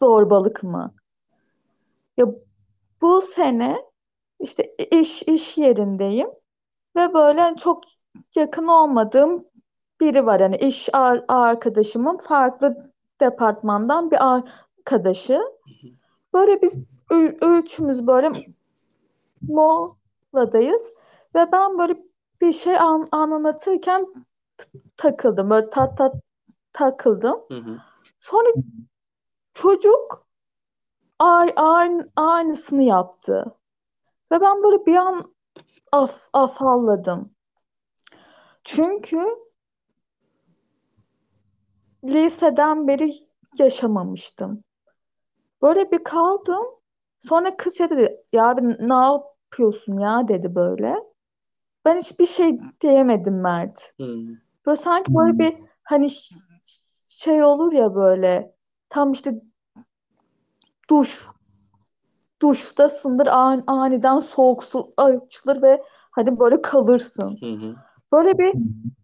[0.01, 0.95] zorbalık mı?
[2.17, 2.27] Ya
[3.03, 3.77] bu sene
[4.41, 6.29] işte iş iş yerindeyim
[6.99, 7.85] ve böyle çok
[8.37, 9.45] yakın olmadığım
[10.01, 10.41] biri var.
[10.41, 12.77] Hani iş ar- arkadaşımın farklı
[13.21, 15.41] departmandan bir arkadaşı.
[16.35, 16.87] Böyle biz
[17.43, 18.45] üçümüz böyle
[19.43, 20.93] moladayız
[21.35, 22.03] ve ben böyle
[22.41, 24.07] bir şey an anlatırken
[24.97, 25.51] takıldım.
[25.51, 26.15] Böyle tat tat
[26.73, 27.41] takıldım.
[27.49, 27.79] Hı hı.
[28.19, 28.49] Sonra
[29.55, 30.27] çocuk
[31.19, 33.45] ay aynı aynısını yaptı.
[34.33, 35.35] Ve ben böyle bir an
[35.93, 37.31] af afalladım.
[38.65, 39.27] Çünkü
[42.05, 43.11] liseden beri
[43.59, 44.65] yaşamamıştım.
[45.63, 46.65] Böyle bir kaldım.
[47.19, 50.95] Sonra kız şey dedi, ya ne yapıyorsun ya dedi böyle.
[51.85, 53.93] Ben hiçbir şey diyemedim Mert.
[54.01, 54.17] Hı.
[54.67, 56.11] Böyle sanki böyle bir hani
[57.09, 58.55] şey olur ya böyle
[58.89, 59.43] tam işte
[60.91, 61.27] duş
[62.43, 67.39] duştasındır an, aniden soğuk su açılır ve hani böyle kalırsın.
[67.41, 67.77] Hı hı.
[68.13, 68.55] Böyle bir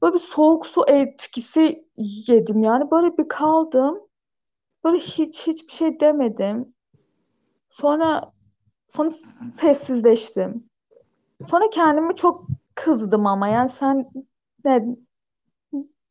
[0.03, 3.99] böyle bir soğuk su etkisi yedim yani böyle bir kaldım.
[4.85, 6.75] Böyle hiç hiçbir şey demedim.
[7.71, 8.33] Sonra
[8.89, 10.71] sonra sessizleştim.
[11.47, 14.11] Sonra kendime çok kızdım ama yani sen
[14.65, 14.97] ne,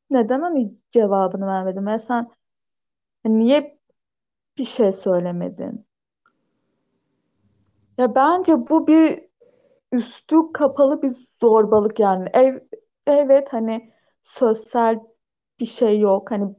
[0.10, 1.88] neden hani cevabını vermedin?
[1.88, 2.32] Ya sen
[3.26, 3.80] niye
[4.58, 5.86] bir şey söylemedin?
[7.98, 9.20] Ya bence bu bir
[9.92, 12.30] üstü kapalı bir zorbalık yani.
[12.34, 12.60] Ev,
[13.08, 15.00] evet hani sosyal
[15.60, 16.32] bir şey yok.
[16.32, 16.56] Hani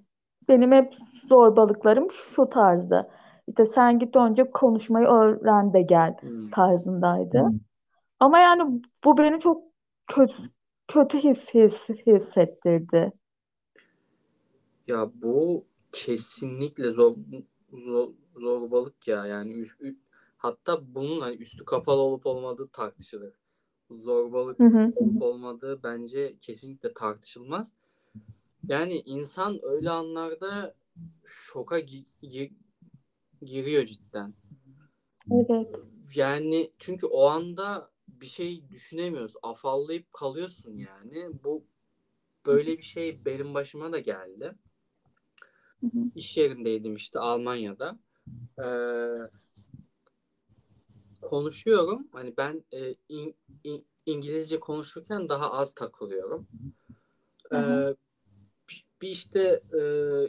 [0.49, 0.95] benim hep
[1.29, 3.11] zorbalıklarım şu tarzda.
[3.49, 6.49] İşte sen git önce konuşmayı öğren de gel Hı.
[6.53, 7.43] tarzındaydı.
[8.21, 9.63] Ama yani bu beni çok
[10.07, 10.35] kötü
[10.89, 13.13] kötü his, his hissettirdi.
[14.87, 17.15] Ya bu kesinlikle zor,
[17.73, 19.67] zor zorbalık ya yani
[20.45, 23.35] hatta bunun hani üstü kapalı olup olmadığı tartışılır.
[23.91, 24.93] Zorbalık Hı hı.
[24.97, 27.73] olup olmadığı bence kesinlikle tartışılmaz.
[28.69, 30.75] Yani insan öyle anlarda
[31.25, 32.53] şoka gi- gi-
[33.43, 34.35] giriyor cidden.
[35.31, 35.77] Evet.
[36.15, 39.35] Yani çünkü o anda bir şey düşünemiyoruz.
[39.43, 41.45] Afallayıp kalıyorsun yani.
[41.45, 41.65] Bu
[42.47, 44.55] böyle bir şey benim başıma da geldi.
[45.81, 46.01] Hı hı.
[46.15, 47.99] İş yerindeydim işte Almanya'da.
[48.59, 48.65] Ee,
[51.29, 52.09] konuşuyorum.
[52.13, 56.47] Hani ben e, in- in- İngilizce konuşurken daha az takılıyorum.
[57.51, 57.91] Hı hı.
[57.91, 57.97] Ee,
[58.71, 59.83] bir bir işte e,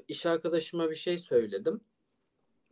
[0.07, 1.81] iş arkadaşıma bir şey söyledim.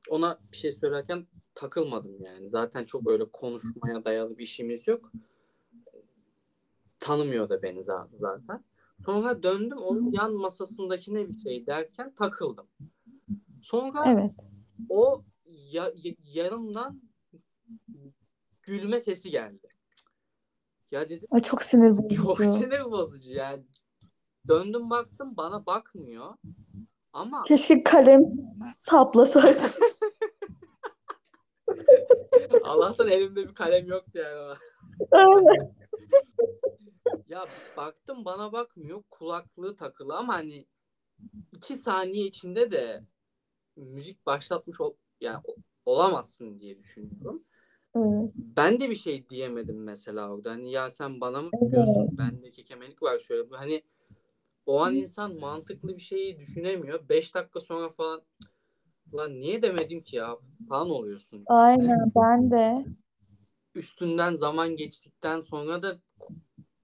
[0.09, 2.49] Ona bir şey söylerken takılmadım yani.
[2.49, 5.11] Zaten çok öyle konuşmaya dayalı bir işimiz yok.
[6.99, 8.63] Tanımıyor da beni za- zaten.
[9.05, 12.67] Sonra döndüm onun yan masasındakine bir şey derken takıldım.
[13.61, 14.31] Sonra Evet.
[14.89, 15.93] o ya-
[16.23, 17.01] yanımdan
[18.63, 19.67] gülme sesi geldi.
[20.91, 22.51] Ya dedim Ay, çok sinir çok bozucu.
[22.53, 23.63] sinir bozucu yani.
[24.47, 26.35] Döndüm baktım bana bakmıyor.
[27.13, 28.23] Ama Keşke kalem
[28.77, 29.63] saplasaydım.
[32.63, 34.57] Allah'tan elimde bir kalem yoktu yani.
[37.27, 37.41] Ya
[37.77, 39.03] baktım bana bakmıyor.
[39.09, 40.65] Kulaklığı takılı ama hani
[41.51, 43.03] iki saniye içinde de
[43.75, 45.43] müzik başlatmış ol yani
[45.85, 47.43] olamazsın diye düşünüyorum.
[47.95, 48.31] Evet.
[48.35, 50.51] Ben de bir şey diyemedim mesela orada.
[50.51, 52.01] Hani ya sen bana mı bakıyorsun?
[52.01, 52.17] Evet.
[52.17, 53.55] Bende kekemelik var şöyle.
[53.55, 53.81] Hani
[54.65, 57.09] o an insan mantıklı bir şeyi düşünemiyor.
[57.09, 58.21] Beş dakika sonra falan
[59.13, 60.37] lan niye demedim ki ya
[60.69, 61.43] falan oluyorsun.
[61.45, 62.85] Aynen ben de.
[63.75, 65.97] Üstünden zaman geçtikten sonra da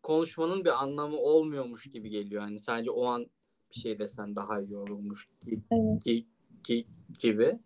[0.03, 2.41] konuşmanın bir anlamı olmuyormuş gibi geliyor.
[2.41, 3.27] Hani sadece o an
[3.75, 6.03] bir şey desen daha iyi olurmuş ki, Evet.
[6.03, 6.27] ki-
[6.63, 6.87] ki-
[7.19, 7.59] gibi.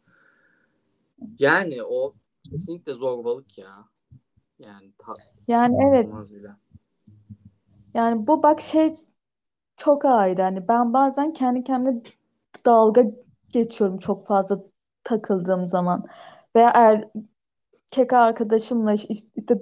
[1.39, 2.13] Yani o
[2.43, 3.89] kesinlikle zorbalık ya.
[4.59, 4.93] Yani
[5.47, 6.09] Yani evet.
[6.31, 6.55] bile.
[7.93, 8.93] Yani bu bak şey
[9.77, 10.41] çok ayrı.
[10.41, 12.01] Hani ben bazen kendi kendime
[12.65, 13.03] dalga
[13.53, 14.59] geçiyorum çok fazla
[15.03, 16.03] takıldığım zaman.
[16.55, 19.55] Veya erkek arkadaşımla iş- işte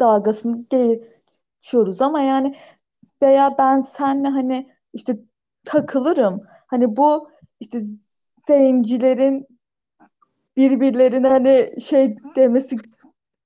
[0.00, 2.54] dalgasını geçiyoruz ama yani
[3.22, 5.18] veya ben senle hani işte
[5.64, 6.42] takılırım.
[6.66, 7.78] Hani bu işte
[8.46, 9.46] zencilerin
[10.56, 12.76] birbirlerine hani şey demesi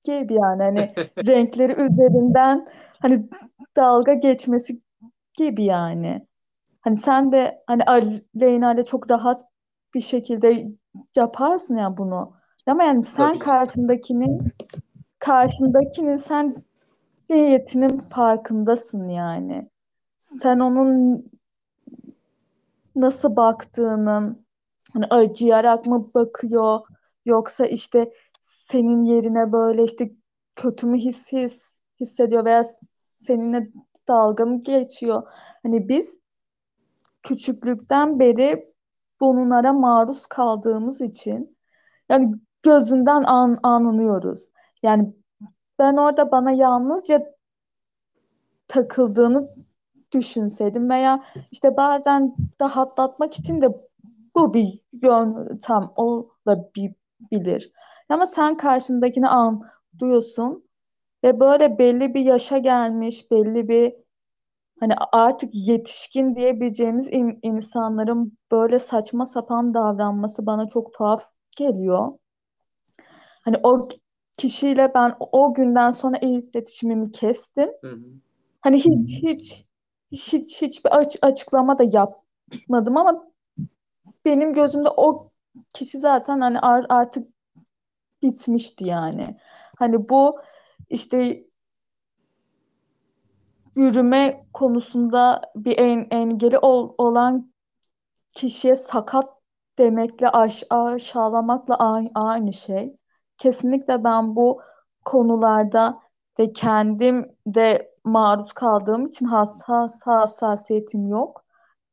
[0.03, 0.93] gibi yani hani
[1.27, 2.65] renkleri üzerinden
[2.99, 3.29] hani
[3.75, 4.81] dalga geçmesi
[5.37, 6.27] gibi yani.
[6.81, 9.41] Hani sen de hani Aleyna ile çok rahat
[9.93, 10.67] bir şekilde
[11.15, 12.33] yaparsın ya bunu.
[12.67, 13.39] Ama yani sen Tabii.
[13.39, 14.53] karşındakinin
[15.19, 16.55] karşındakinin sen
[17.29, 19.69] niyetinin farkındasın yani.
[20.17, 21.25] Sen onun
[22.95, 24.45] nasıl baktığının
[24.93, 26.79] hani acıyarak mı bakıyor
[27.25, 30.11] yoksa işte senin yerine böyle işte
[30.55, 32.63] kötü mü his, his hissediyor veya
[32.95, 33.71] seninle
[34.07, 35.23] dalga mı geçiyor?
[35.63, 36.19] Hani biz
[37.23, 38.73] küçüklükten beri
[39.19, 41.57] bunlara maruz kaldığımız için
[42.09, 44.51] yani gözünden an, anlıyoruz.
[44.83, 45.13] Yani
[45.79, 47.35] ben orada bana yalnızca
[48.67, 49.49] takıldığını
[50.13, 53.69] düşünseydim veya işte bazen rahatlatmak için de
[54.35, 57.00] bu bir yöntem olabilir.
[58.09, 60.69] Ama sen karşındakini anlıyorsun
[61.23, 63.93] ve böyle belli bir yaşa gelmiş, belli bir
[64.79, 71.23] hani artık yetişkin diyebileceğimiz in- insanların böyle saçma sapan davranması bana çok tuhaf
[71.57, 72.11] geliyor.
[73.43, 73.87] Hani o
[74.37, 77.69] kişiyle ben o günden sonra iletişimimi kestim.
[77.81, 78.05] Hı hı.
[78.61, 79.65] Hani hiç hiç
[80.11, 83.27] hiç hiçbir aç- açıklama da yapmadım ama
[84.25, 85.30] benim gözümde o
[85.75, 87.29] kişi zaten hani ar- artık
[88.23, 89.37] bitmişti yani.
[89.79, 90.41] Hani bu
[90.89, 91.43] işte
[93.75, 97.51] yürüme konusunda bir en, engeli ol- olan
[98.35, 99.25] kişiye sakat
[99.79, 101.77] demekle aş aşağılamakla
[102.15, 102.97] aynı şey.
[103.37, 104.61] Kesinlikle ben bu
[105.05, 105.99] konularda
[106.39, 111.45] ve kendim de maruz kaldığım için hassas hassasiyetim yok.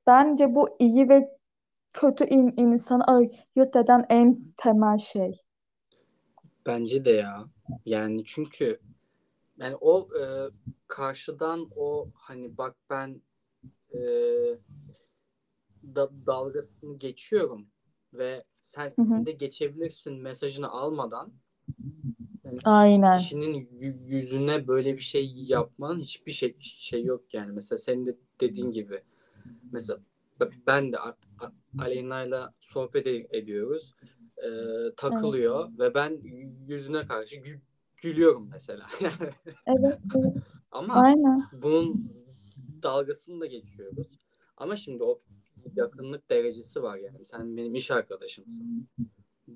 [0.07, 1.38] Bence bu iyi ve
[1.95, 5.41] kötü in insanı ayırt eden en temel şey.
[6.67, 7.49] Bence de ya.
[7.87, 8.81] Yani çünkü
[9.59, 10.25] yani o e,
[10.89, 13.23] karşıdan o hani bak ben
[13.95, 14.01] e,
[15.83, 17.69] da, dalgasını geçiyorum
[18.13, 19.27] ve sen Hı hı.
[19.27, 21.33] de geçebilirsin mesajını almadan
[22.45, 23.09] yani Aynen.
[23.11, 27.53] kişinin yü- yüzüne böyle bir şey yapmanın hiçbir şey şey yok yani.
[27.53, 29.03] Mesela senin de dediğin gibi
[29.73, 30.01] mesela
[30.67, 30.99] ben de
[31.79, 33.95] Aleyna'yla sohbet ed- ediyoruz.
[34.37, 34.49] E,
[34.97, 36.21] takılıyor ve ben
[36.69, 37.61] yüzüne karşı gü-
[37.97, 38.87] gülüyorum mesela.
[39.67, 40.33] Evet, evet.
[40.71, 41.43] Ama Aynen.
[41.63, 42.13] bunun
[42.83, 44.19] dalgasını da geçiyoruz.
[44.57, 45.21] Ama şimdi o
[45.77, 47.25] yakınlık derecesi var yani.
[47.25, 48.89] Sen benim iş arkadaşımsın.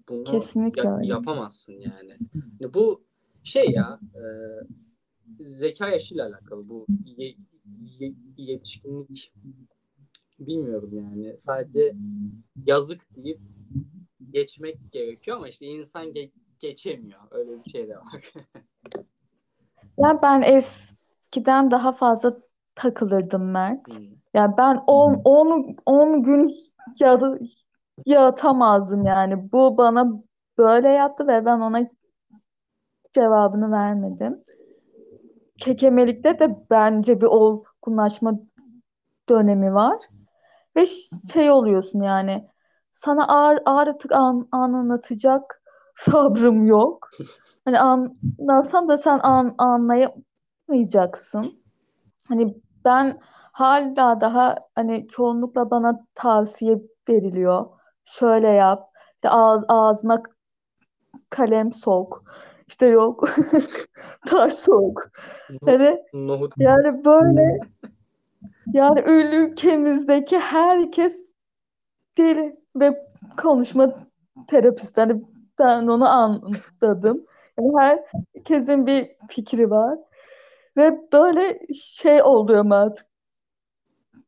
[0.09, 1.07] Bunu Kesinlikle ya- öyle.
[1.07, 2.17] yapamazsın yani.
[2.61, 3.05] Yani Bu
[3.45, 4.23] şey ya e,
[5.45, 6.69] zeka yaşıyla alakalı.
[6.69, 7.35] Bu ye-
[7.99, 9.33] ye- yetişkinlik
[10.39, 11.37] bilmiyorum yani.
[11.47, 11.95] Sadece
[12.67, 13.41] yazık deyip
[14.31, 17.21] geçmek gerekiyor ama işte insan ge- geçemiyor.
[17.31, 18.33] Öyle bir şey de var.
[19.99, 22.37] Ya ben eskiden daha fazla
[22.75, 23.89] takılırdım Mert.
[23.89, 24.07] Hmm.
[24.35, 26.55] Ya ben 10 10 10 gün
[27.01, 27.19] ya,
[28.07, 29.53] yatamazdım yani.
[29.53, 30.23] Bu bana
[30.59, 31.91] böyle yaptı ve ben ona
[33.13, 34.43] cevabını vermedim.
[35.59, 38.41] Kekemelikte de bence bir olgunlaşma
[39.29, 39.99] dönemi var.
[40.77, 40.87] Ve
[41.33, 42.49] şey oluyorsun yani
[42.91, 45.63] sana ağır, artık an, anlatacak
[45.95, 47.11] sabrım yok.
[47.65, 51.63] Hani anlatsam da sen an, anlayamayacaksın.
[52.29, 53.19] Hani ben
[53.53, 57.67] hala daha hani çoğunlukla bana tavsiye veriliyor.
[58.05, 58.89] Şöyle yap.
[59.17, 60.23] İşte ağız, ağzına
[61.31, 62.25] kalem sok.
[62.69, 63.29] İşte yok.
[64.27, 65.03] Taş sok.
[66.13, 67.59] Nohut yani böyle
[68.75, 71.33] yani ülkemizdeki herkes
[72.19, 73.07] deli ve
[73.43, 73.97] konuşma
[74.49, 75.01] terapisti.
[75.01, 75.23] Hani
[75.61, 77.21] ben onu anladım.
[77.59, 77.73] Yani
[78.37, 79.99] herkesin bir fikri var.
[80.77, 83.07] Ve böyle şey oluyor artık.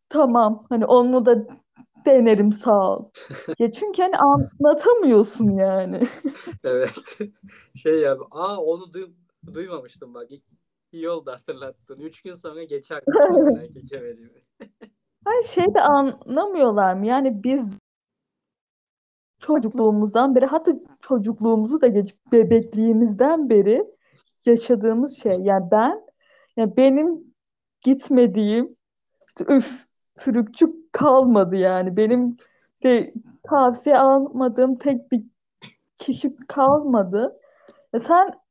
[0.09, 1.47] Tamam hani onu da
[2.07, 3.11] denerim sağ ol.
[3.59, 6.01] Ya çünkü hani anlatamıyorsun yani.
[6.64, 7.18] Evet.
[7.74, 9.14] Şey ya, aa onu duy-
[9.55, 10.28] duymamıştım bak.
[10.95, 12.01] İyi oldu hatırlattın.
[12.01, 13.03] Üç gün sonra geçer
[13.74, 14.42] geçemediğimi.
[15.26, 17.07] Her şeyi de anlamıyorlar mı?
[17.07, 17.80] Yani biz
[19.38, 23.84] çocukluğumuzdan beri hatta çocukluğumuzu da geç bebekliğimizden beri
[24.47, 25.36] yaşadığımız şey.
[25.40, 26.01] Yani ben
[26.57, 27.34] yani benim
[27.82, 28.76] gitmediğim
[29.26, 31.97] işte üfürükçü kalmadı yani.
[31.97, 32.36] Benim
[32.82, 35.24] de tavsiye almadığım tek bir
[35.97, 37.40] kişi kalmadı.
[37.95, 38.43] E sen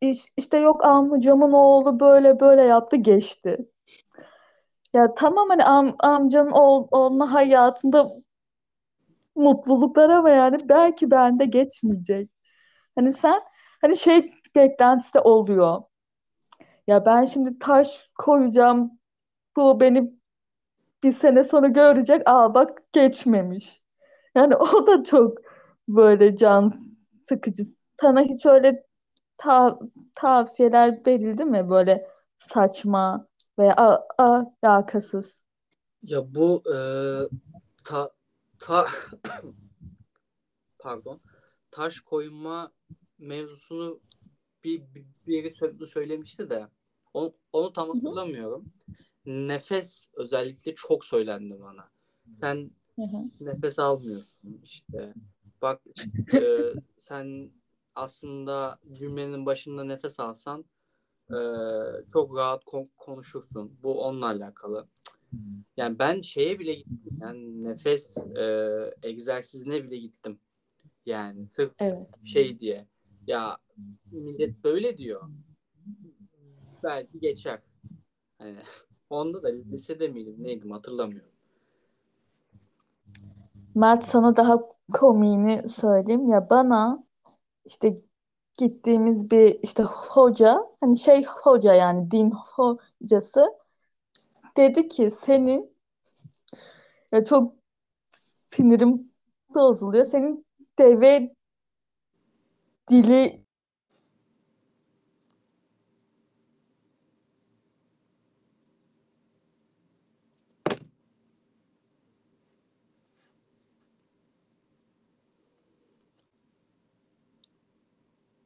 [0.00, 3.58] iş- işte yok amcamın oğlu böyle böyle yaptı geçti.
[4.94, 8.10] Ya tamam hani am, amcanın oğl, oğlunun hayatında
[9.34, 12.30] mutluluklar ama yani belki bende geçmeyecek.
[12.96, 13.42] Hani sen
[13.80, 15.82] hani şey beklentisi de oluyor.
[16.86, 18.98] Ya ben şimdi taş koyacağım.
[19.56, 20.12] Bu beni
[21.04, 22.22] bir sene sonra görecek.
[22.26, 23.82] Aa bak geçmemiş.
[24.36, 25.38] Yani o da çok
[25.88, 26.72] böyle can
[27.24, 27.64] sıkıcı.
[28.02, 28.85] Sana hiç öyle
[29.36, 29.78] ta-
[30.14, 31.70] tavsiyeler verildi mi?
[31.70, 32.06] Böyle
[32.38, 33.26] saçma
[33.58, 35.44] veya a- alakasız.
[36.02, 36.76] Ya bu e,
[37.84, 38.10] ta-
[38.58, 38.86] ta
[40.78, 41.20] pardon
[41.70, 42.72] taş koyma
[43.18, 44.00] mevzusunu
[44.64, 46.68] bir, bir biri sö- söylemişti de
[47.14, 48.72] onu, onu tam hatırlamıyorum.
[49.26, 51.90] Nefes özellikle çok söylendi bana.
[52.34, 53.30] Sen Hı hı.
[53.40, 55.14] nefes almıyorsun işte.
[55.62, 55.82] Bak
[56.34, 56.40] e,
[56.98, 57.50] sen
[57.96, 60.64] aslında cümlenin başında nefes alsan
[61.30, 61.38] e,
[62.12, 63.78] çok rahat kon- konuşursun.
[63.82, 64.88] Bu onunla alakalı.
[65.76, 67.18] Yani ben şeye bile gittim.
[67.20, 68.44] Yani nefes e,
[69.02, 70.40] egzersizine bile gittim.
[71.06, 72.10] Yani sırf Evet.
[72.24, 72.86] şey diye.
[73.26, 73.56] Ya
[74.12, 75.22] millet böyle diyor.
[76.84, 77.60] Belki geçer.
[78.38, 78.56] Hani
[79.10, 81.30] onda da lisede miydim neydim hatırlamıyorum.
[83.74, 84.54] Mert sana daha
[84.92, 87.05] komiğini söyleyeyim ya bana
[87.66, 87.96] işte
[88.58, 93.46] gittiğimiz bir işte hoca hani şey hoca yani din hocası
[94.56, 95.70] dedi ki senin
[97.12, 97.54] ya çok
[98.10, 99.08] sinirim
[99.54, 100.04] bozuluyor.
[100.04, 100.46] Senin
[100.78, 101.34] deve
[102.88, 103.45] dili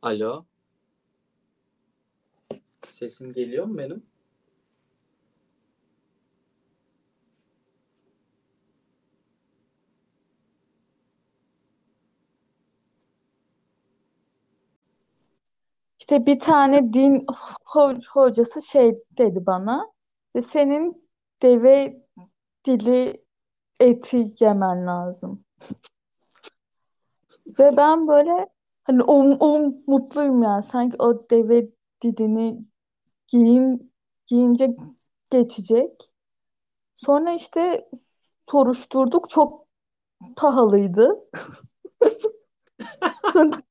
[0.02, 0.46] Alo.
[2.88, 4.10] Sesim geliyor mu benim?
[16.10, 17.16] işte bir tane din
[17.66, 19.92] ho- hocası şey dedi bana.
[20.40, 21.08] Senin
[21.42, 22.02] deve
[22.64, 23.24] dili
[23.80, 25.44] eti yemen lazım.
[27.58, 28.48] Ve ben böyle
[28.84, 31.68] hani o, o mutluyum yani sanki o deve
[32.02, 32.64] dilini
[33.28, 33.92] giyin,
[34.26, 34.66] giyince
[35.30, 36.10] geçecek.
[36.96, 37.88] Sonra işte
[38.50, 39.66] soruşturduk çok
[40.36, 41.28] pahalıydı.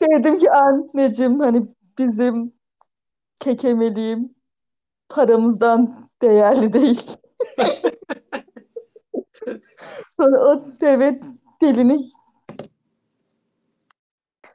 [0.00, 2.52] Dedim ki anneciğim hani bizim
[3.40, 4.34] kekemeliğim
[5.08, 7.16] paramızdan değerli değil.
[10.20, 11.20] Sonra o deve
[11.62, 11.98] dilini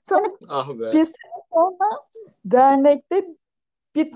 [0.09, 0.91] sonra Ah be.
[0.91, 2.05] bir sene sonra
[2.45, 3.35] dernekte
[3.95, 4.11] bir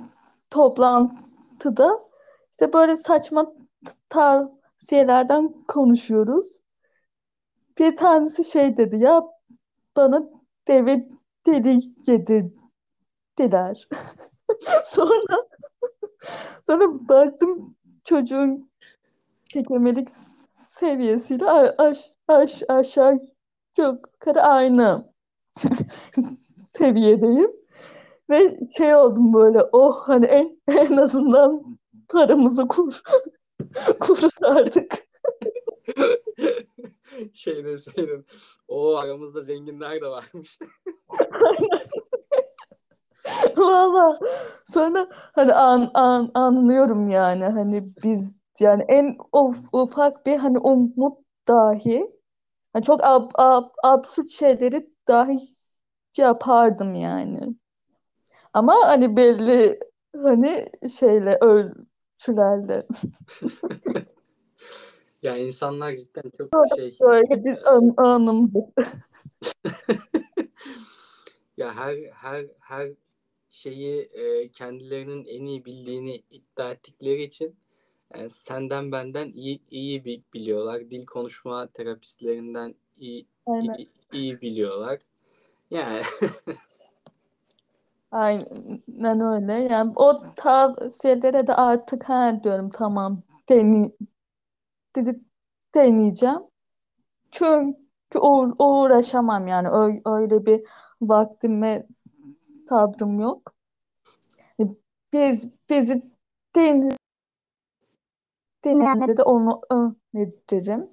[0.49, 1.99] toplantıda
[2.51, 3.53] işte böyle saçma
[4.09, 6.59] tavsiyelerden konuşuyoruz.
[7.79, 9.21] Bir tanesi şey dedi ya
[9.97, 10.23] bana
[10.67, 11.07] deve
[11.45, 13.87] dili yedirdiler.
[14.83, 15.47] Sonra
[16.63, 18.71] sonra baktım çocuğun
[19.49, 20.09] kekemelik
[20.49, 23.19] seviyesiyle aş, aş, aşağı
[23.77, 25.12] yukarı aynı
[26.77, 27.51] seviyedeyim.
[28.29, 31.77] Ve şey oldum böyle oh hani en, en azından
[32.09, 33.01] paramızı kur,
[33.99, 34.93] kurtardık.
[37.33, 38.25] şey deseydin.
[38.67, 40.59] O aramızda zenginler de varmış.
[43.57, 44.19] Valla
[44.65, 51.17] sonra hani an, an, anlıyorum yani hani biz yani en of, ufak bir hani umut
[51.47, 52.11] dahi
[52.73, 55.39] hani çok ab, ab, absürt şeyleri dahi
[56.17, 57.55] yapardım yani.
[58.53, 59.79] Ama hani belli
[60.15, 60.65] hani
[60.99, 62.87] şeyle ölçülerle
[65.23, 68.59] Ya insanlar cidden çok şey böyle bir an, anımdı.
[71.57, 72.91] ya her her her
[73.49, 77.55] şeyi e, kendilerinin en iyi bildiğini iddia ettikleri için
[78.15, 80.91] yani senden benden iyi iyi bi- biliyorlar.
[80.91, 83.77] Dil konuşma terapistlerinden iyi Aynen.
[83.77, 84.99] iyi, iyi biliyorlar.
[85.73, 86.01] Yani
[88.11, 89.53] Aynen öyle.
[89.53, 93.91] Yani o tavsiyelere de artık ha diyorum tamam deni,
[94.95, 95.19] dedi,
[95.75, 96.39] deneyeceğim.
[97.31, 97.79] Çünkü
[98.19, 100.61] uğ- uğraşamam yani öyle, öyle bir
[101.01, 101.87] vaktim ve
[102.35, 103.53] sabrım yok.
[105.13, 106.03] Biz bizi
[106.55, 106.97] din,
[108.65, 110.89] dinleyenlere de onu öneririm.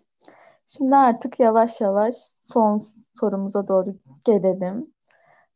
[0.76, 2.82] Şimdi artık yavaş yavaş son
[3.14, 3.96] sorumuza doğru
[4.26, 4.94] gelelim.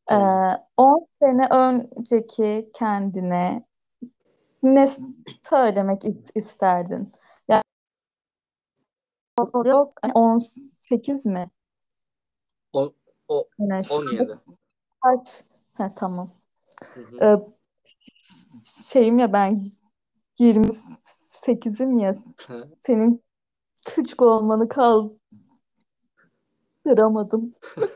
[0.07, 0.43] Tamam.
[0.53, 3.67] Ee, 10 sene önceki kendine
[4.63, 4.87] ne
[5.43, 7.13] söylemek is- isterdin?
[7.49, 7.63] Yani
[9.65, 11.51] yok hani 18 mi?
[12.73, 12.93] o,
[13.29, 14.39] o Yani şu anda 17.
[15.03, 15.45] kaç?
[15.75, 16.31] Ha, tamam.
[16.95, 17.25] Hı hı.
[17.25, 17.37] Ee,
[18.93, 19.61] şeyim ya ben
[20.39, 22.13] 28'im ya
[22.47, 22.69] Hı.
[22.81, 23.25] senin
[23.85, 27.53] küçük olmanı kaldıramadım.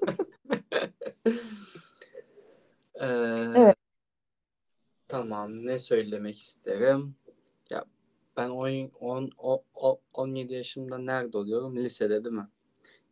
[3.01, 3.07] Ee,
[3.55, 3.77] Evet.
[5.09, 7.15] Tamam ne söylemek isterim?
[7.71, 7.85] Ya
[8.37, 9.63] ben 10, 10,
[10.15, 11.77] 17 yaşımda nerede oluyorum?
[11.77, 12.49] Lisede değil mi?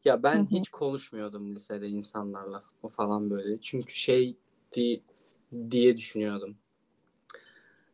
[0.05, 0.47] Ya ben Hı hı.
[0.51, 3.61] hiç konuşmuyordum lisede insanlarla falan böyle.
[3.61, 4.37] Çünkü şey
[4.75, 5.03] di-
[5.71, 6.57] diye düşünüyordum.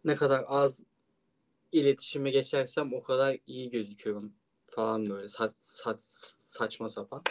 [0.04, 0.82] Ne kadar az
[1.72, 4.32] iletişime geçersem o kadar iyi gözüküyorum
[4.74, 7.22] falan böyle sa- sa- saçma sapan.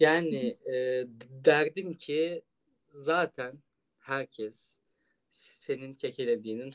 [0.00, 1.06] Yani e,
[1.44, 2.42] derdim ki
[2.92, 3.58] zaten
[3.98, 4.74] herkes
[5.30, 6.74] senin kekelediğinin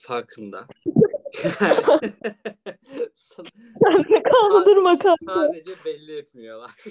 [0.00, 0.66] farkında.
[3.14, 5.34] Sa- Kaldırma kanka.
[5.34, 6.70] Sadece belli etmiyorlar.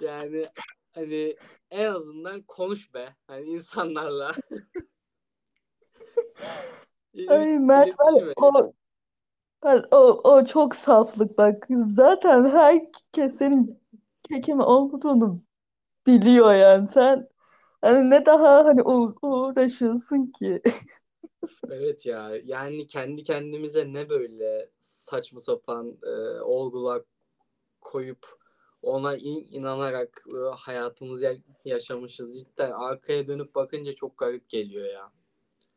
[0.00, 0.48] yani
[0.92, 1.34] hani
[1.70, 3.16] en azından konuş be.
[3.26, 4.34] Hani insanlarla.
[7.28, 8.72] Ay Mert var o,
[9.64, 11.66] ben- o, o çok saflık bak.
[11.70, 13.80] Zaten herkes senin
[14.30, 15.42] kekeme olduğunu
[16.06, 16.86] biliyor yani.
[16.86, 17.28] Sen
[17.82, 20.62] hani ne daha hani u- uğraşıyorsun ki.
[21.70, 27.02] Evet ya yani kendi kendimize ne böyle saçma sapan e, olgular
[27.80, 28.26] koyup
[28.82, 32.40] ona in- inanarak e, hayatımızı ya- yaşamışız.
[32.40, 35.12] Cidden arkaya dönüp bakınca çok garip geliyor ya.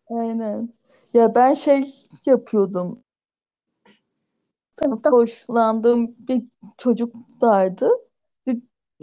[0.09, 0.73] Aynen.
[1.13, 1.83] Ya ben şey
[2.25, 3.03] yapıyordum.
[4.79, 6.43] Sınıfta hoşlandığım bir
[6.77, 7.89] çocuk vardı.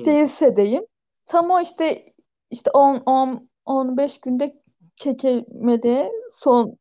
[0.07, 0.87] Lisedeyim.
[1.27, 2.15] Tam o işte
[2.51, 4.63] işte 10 10 15 günde
[4.97, 6.77] kekemede son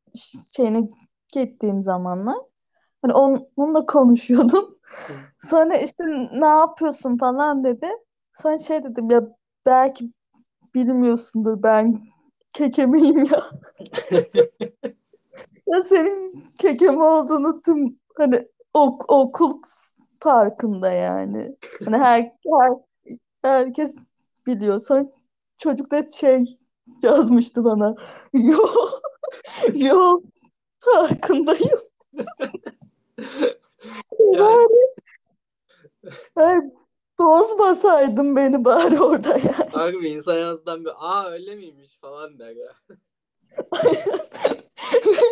[0.56, 0.88] şeyine
[1.34, 2.36] gittiğim zamanlar.
[3.02, 4.78] Hani on- onunla konuşuyordum.
[5.40, 7.88] Sonra işte ne yapıyorsun falan dedi.
[8.34, 9.22] Sonra şey dedim ya
[9.66, 10.12] belki
[10.76, 12.06] bilmiyorsundur ben
[12.56, 13.44] kekemeyim ya.
[15.68, 19.52] Ya senin kekem olduğunu tüm hani ok okul
[20.20, 21.56] farkında yani.
[21.86, 22.74] Hani her, her
[23.42, 23.94] herkes
[24.48, 24.80] biliyor.
[24.80, 25.06] Sonra
[25.58, 26.60] çocuk da şey
[27.04, 27.96] yazmıştı bana.
[28.34, 28.58] Yo,
[29.74, 30.22] yo
[30.80, 31.80] farkındayım.
[34.20, 34.68] Yani Bari,
[36.36, 36.72] bari
[37.20, 39.72] bozmasaydın beni bari orada yani.
[39.74, 42.74] harbi insan en azından bir aa öyle miymiş falan der ya.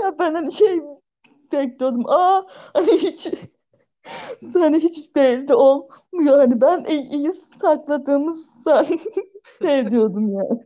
[0.04, 0.82] Ya ben hani şey
[1.54, 2.10] bekliyordum.
[2.10, 3.32] Aa hani hiç
[4.54, 6.38] hani hiç belli olmuyor.
[6.38, 8.34] Hani ben iyi, iyi sakladığımı
[8.64, 10.64] zannediyordum yani.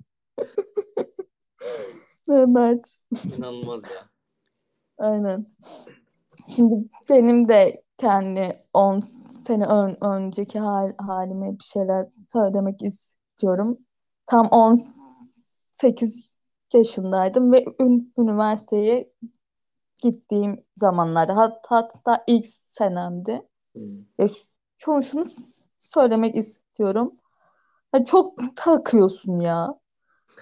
[2.53, 2.97] Mert.
[3.37, 4.09] İnanılmaz ya.
[4.97, 5.45] Aynen.
[6.47, 6.75] Şimdi
[7.09, 8.99] benim de kendi 10
[9.43, 13.77] sene ön, önceki hal, halime bir şeyler söylemek istiyorum.
[14.25, 16.33] Tam 18
[16.73, 19.11] yaşındaydım ve ün- üniversiteye
[20.03, 23.41] gittiğim zamanlarda hat, hatta ilk senemdi.
[24.19, 24.25] E,
[24.77, 25.25] şunu, şunu
[25.79, 27.15] söylemek istiyorum.
[27.91, 29.79] Hani çok takıyorsun ya.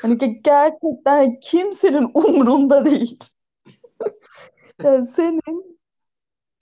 [0.02, 3.20] Hani ge- gerçekten kimsenin umrunda değil.
[4.84, 5.80] Yani senin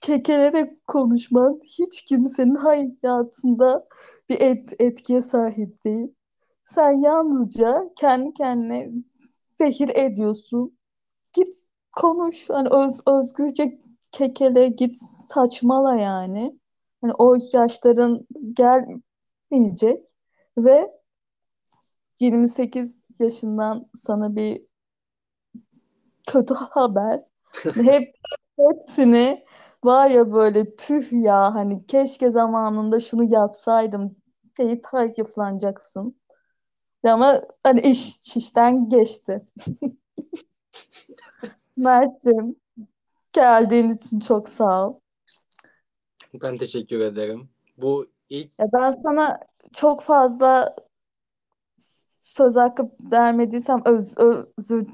[0.02, 3.88] kekelerek konuşman hiç kimsenin hayatında
[4.28, 6.14] bir et, etkiye sahip değil.
[6.64, 8.92] Sen yalnızca kendi kendine
[9.52, 10.78] zehir ediyorsun.
[11.32, 11.54] Git
[11.96, 12.50] konuş.
[12.50, 13.78] Hani öz, özgürce
[14.12, 14.96] kekele git
[15.28, 16.58] saçmala yani.
[17.00, 20.06] Hani o yaşların gelmeyecek
[20.58, 20.90] ve
[22.20, 24.66] 28 yaşından sana bir
[26.26, 27.22] kötü haber.
[27.74, 28.14] Hep
[28.58, 29.44] hepsini
[29.84, 34.06] var ya böyle tüh ya hani keşke zamanında şunu yapsaydım
[34.58, 36.16] deyip hayıflanacaksın.
[37.04, 39.46] Ama hani iş işten geçti.
[41.76, 42.56] Mert'cim
[43.34, 44.94] geldiğin için çok sağ ol.
[46.34, 47.48] Ben teşekkür ederim.
[47.76, 49.40] Bu ilk Ya ben sana
[49.72, 50.76] çok fazla
[52.20, 54.14] söz hakkı vermediysem öz,
[54.58, 54.86] özür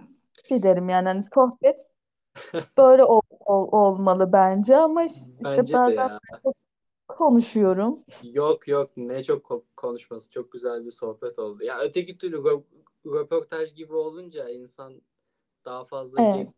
[0.50, 1.86] dilerim yani hani sohbet
[2.78, 6.10] böyle ol- ol- olmalı bence ama işte bence bazen
[7.08, 7.98] konuşuyorum.
[8.32, 11.64] Yok yok ne çok ko- konuşması çok güzel bir sohbet oldu.
[11.64, 12.64] Ya öteki türlü rö-
[13.06, 15.02] röportaj gibi olunca insan
[15.64, 16.48] daha fazla Evet.
[16.48, 16.52] ge-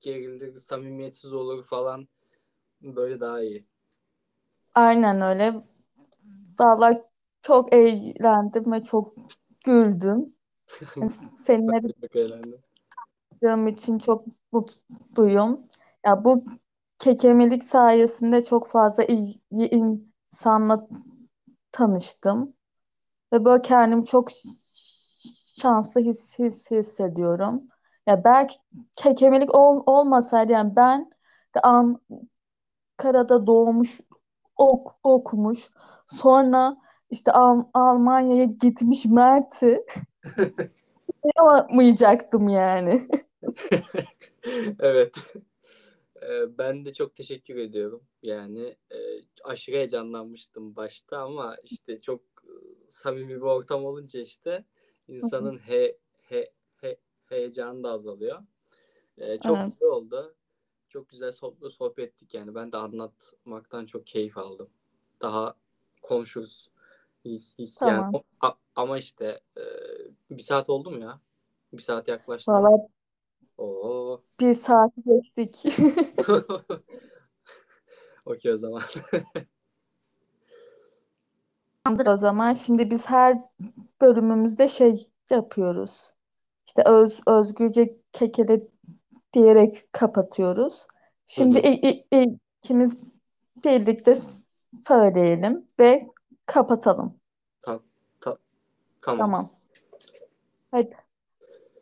[0.00, 2.08] gerilir, samimiyetsiz olur falan.
[2.82, 3.66] Böyle daha iyi.
[4.74, 5.64] Aynen öyle.
[6.60, 7.02] Vallahi
[7.42, 9.14] çok eğlendim ve çok
[9.64, 10.28] güldüm.
[11.02, 11.82] Yani seninle
[13.40, 15.60] tanıştığım için çok mutluyum.
[16.06, 16.44] Ya bu
[16.98, 20.88] kekemelik sayesinde çok fazla iyi insanla
[21.72, 22.54] tanıştım.
[23.32, 24.30] Ve böyle kendimi çok
[25.60, 27.62] şanslı his, his hissediyorum.
[28.06, 28.54] Ya belki
[28.98, 31.10] kekemelik ol, olmasaydı yani ben
[31.54, 34.00] de Ankara'da doğmuş
[34.56, 35.70] ok, okumuş.
[36.06, 36.76] Sonra
[37.10, 39.80] işte Al- Almanya'ya gitmiş Mert'i
[41.36, 43.08] yapamayacaktım yani.
[44.80, 45.14] Evet.
[46.22, 48.02] Ee, Ben de çok teşekkür ediyorum.
[48.22, 48.96] Yani e,
[49.44, 52.20] aşırı heyecanlanmıştım başta ama işte çok
[52.88, 54.64] samimi bir ortam olunca işte
[55.08, 55.96] insanın he,
[56.28, 56.50] he,
[57.34, 58.42] heyecanı da azalıyor.
[59.18, 59.72] Ee, çok Evet.
[59.72, 60.34] güzel oldu.
[60.88, 62.54] Çok güzel sohbet, sohbet ettik yani.
[62.54, 64.68] Ben de anlatmaktan çok keyif aldım.
[65.22, 65.54] Daha
[66.02, 66.70] konuşuruz.
[67.24, 68.10] Yani Tamam.
[68.14, 69.62] o- a- ama işte e,
[70.30, 71.20] bir saat oldu mu ya?
[71.72, 72.52] Bir saat yaklaştı.
[72.52, 72.88] Valla
[73.58, 74.22] Oo.
[74.40, 75.54] bir saat geçtik.
[78.26, 78.82] Okey o zaman.
[81.84, 82.52] Tamamdır o zaman.
[82.52, 83.38] Şimdi biz her
[84.02, 86.13] bölümümüzde şey yapıyoruz.
[86.66, 88.60] İşte öz, özgürce kekele
[89.32, 90.86] diyerek kapatıyoruz.
[91.26, 91.72] Şimdi Hı hı.
[91.72, 93.12] i- i- i- ikimiz
[93.64, 94.14] birlikte
[94.88, 96.06] söyleyelim ve
[96.46, 97.20] kapatalım.
[97.60, 97.80] Ta-
[98.20, 98.38] ta-
[99.02, 99.30] tamam.
[99.30, 99.50] Tamam.
[100.70, 100.96] Hadi.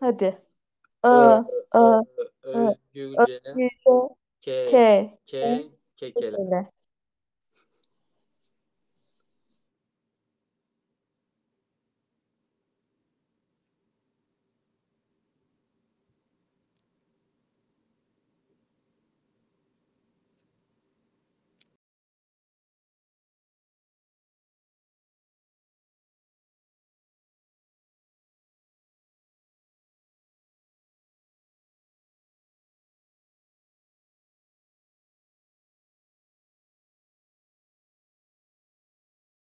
[0.01, 0.43] Hadi.
[1.05, 2.01] Ö, Ö, ö,
[2.43, 6.30] ö, özgürce özgürce ke ke, ke kekele.
[6.30, 6.70] kekele.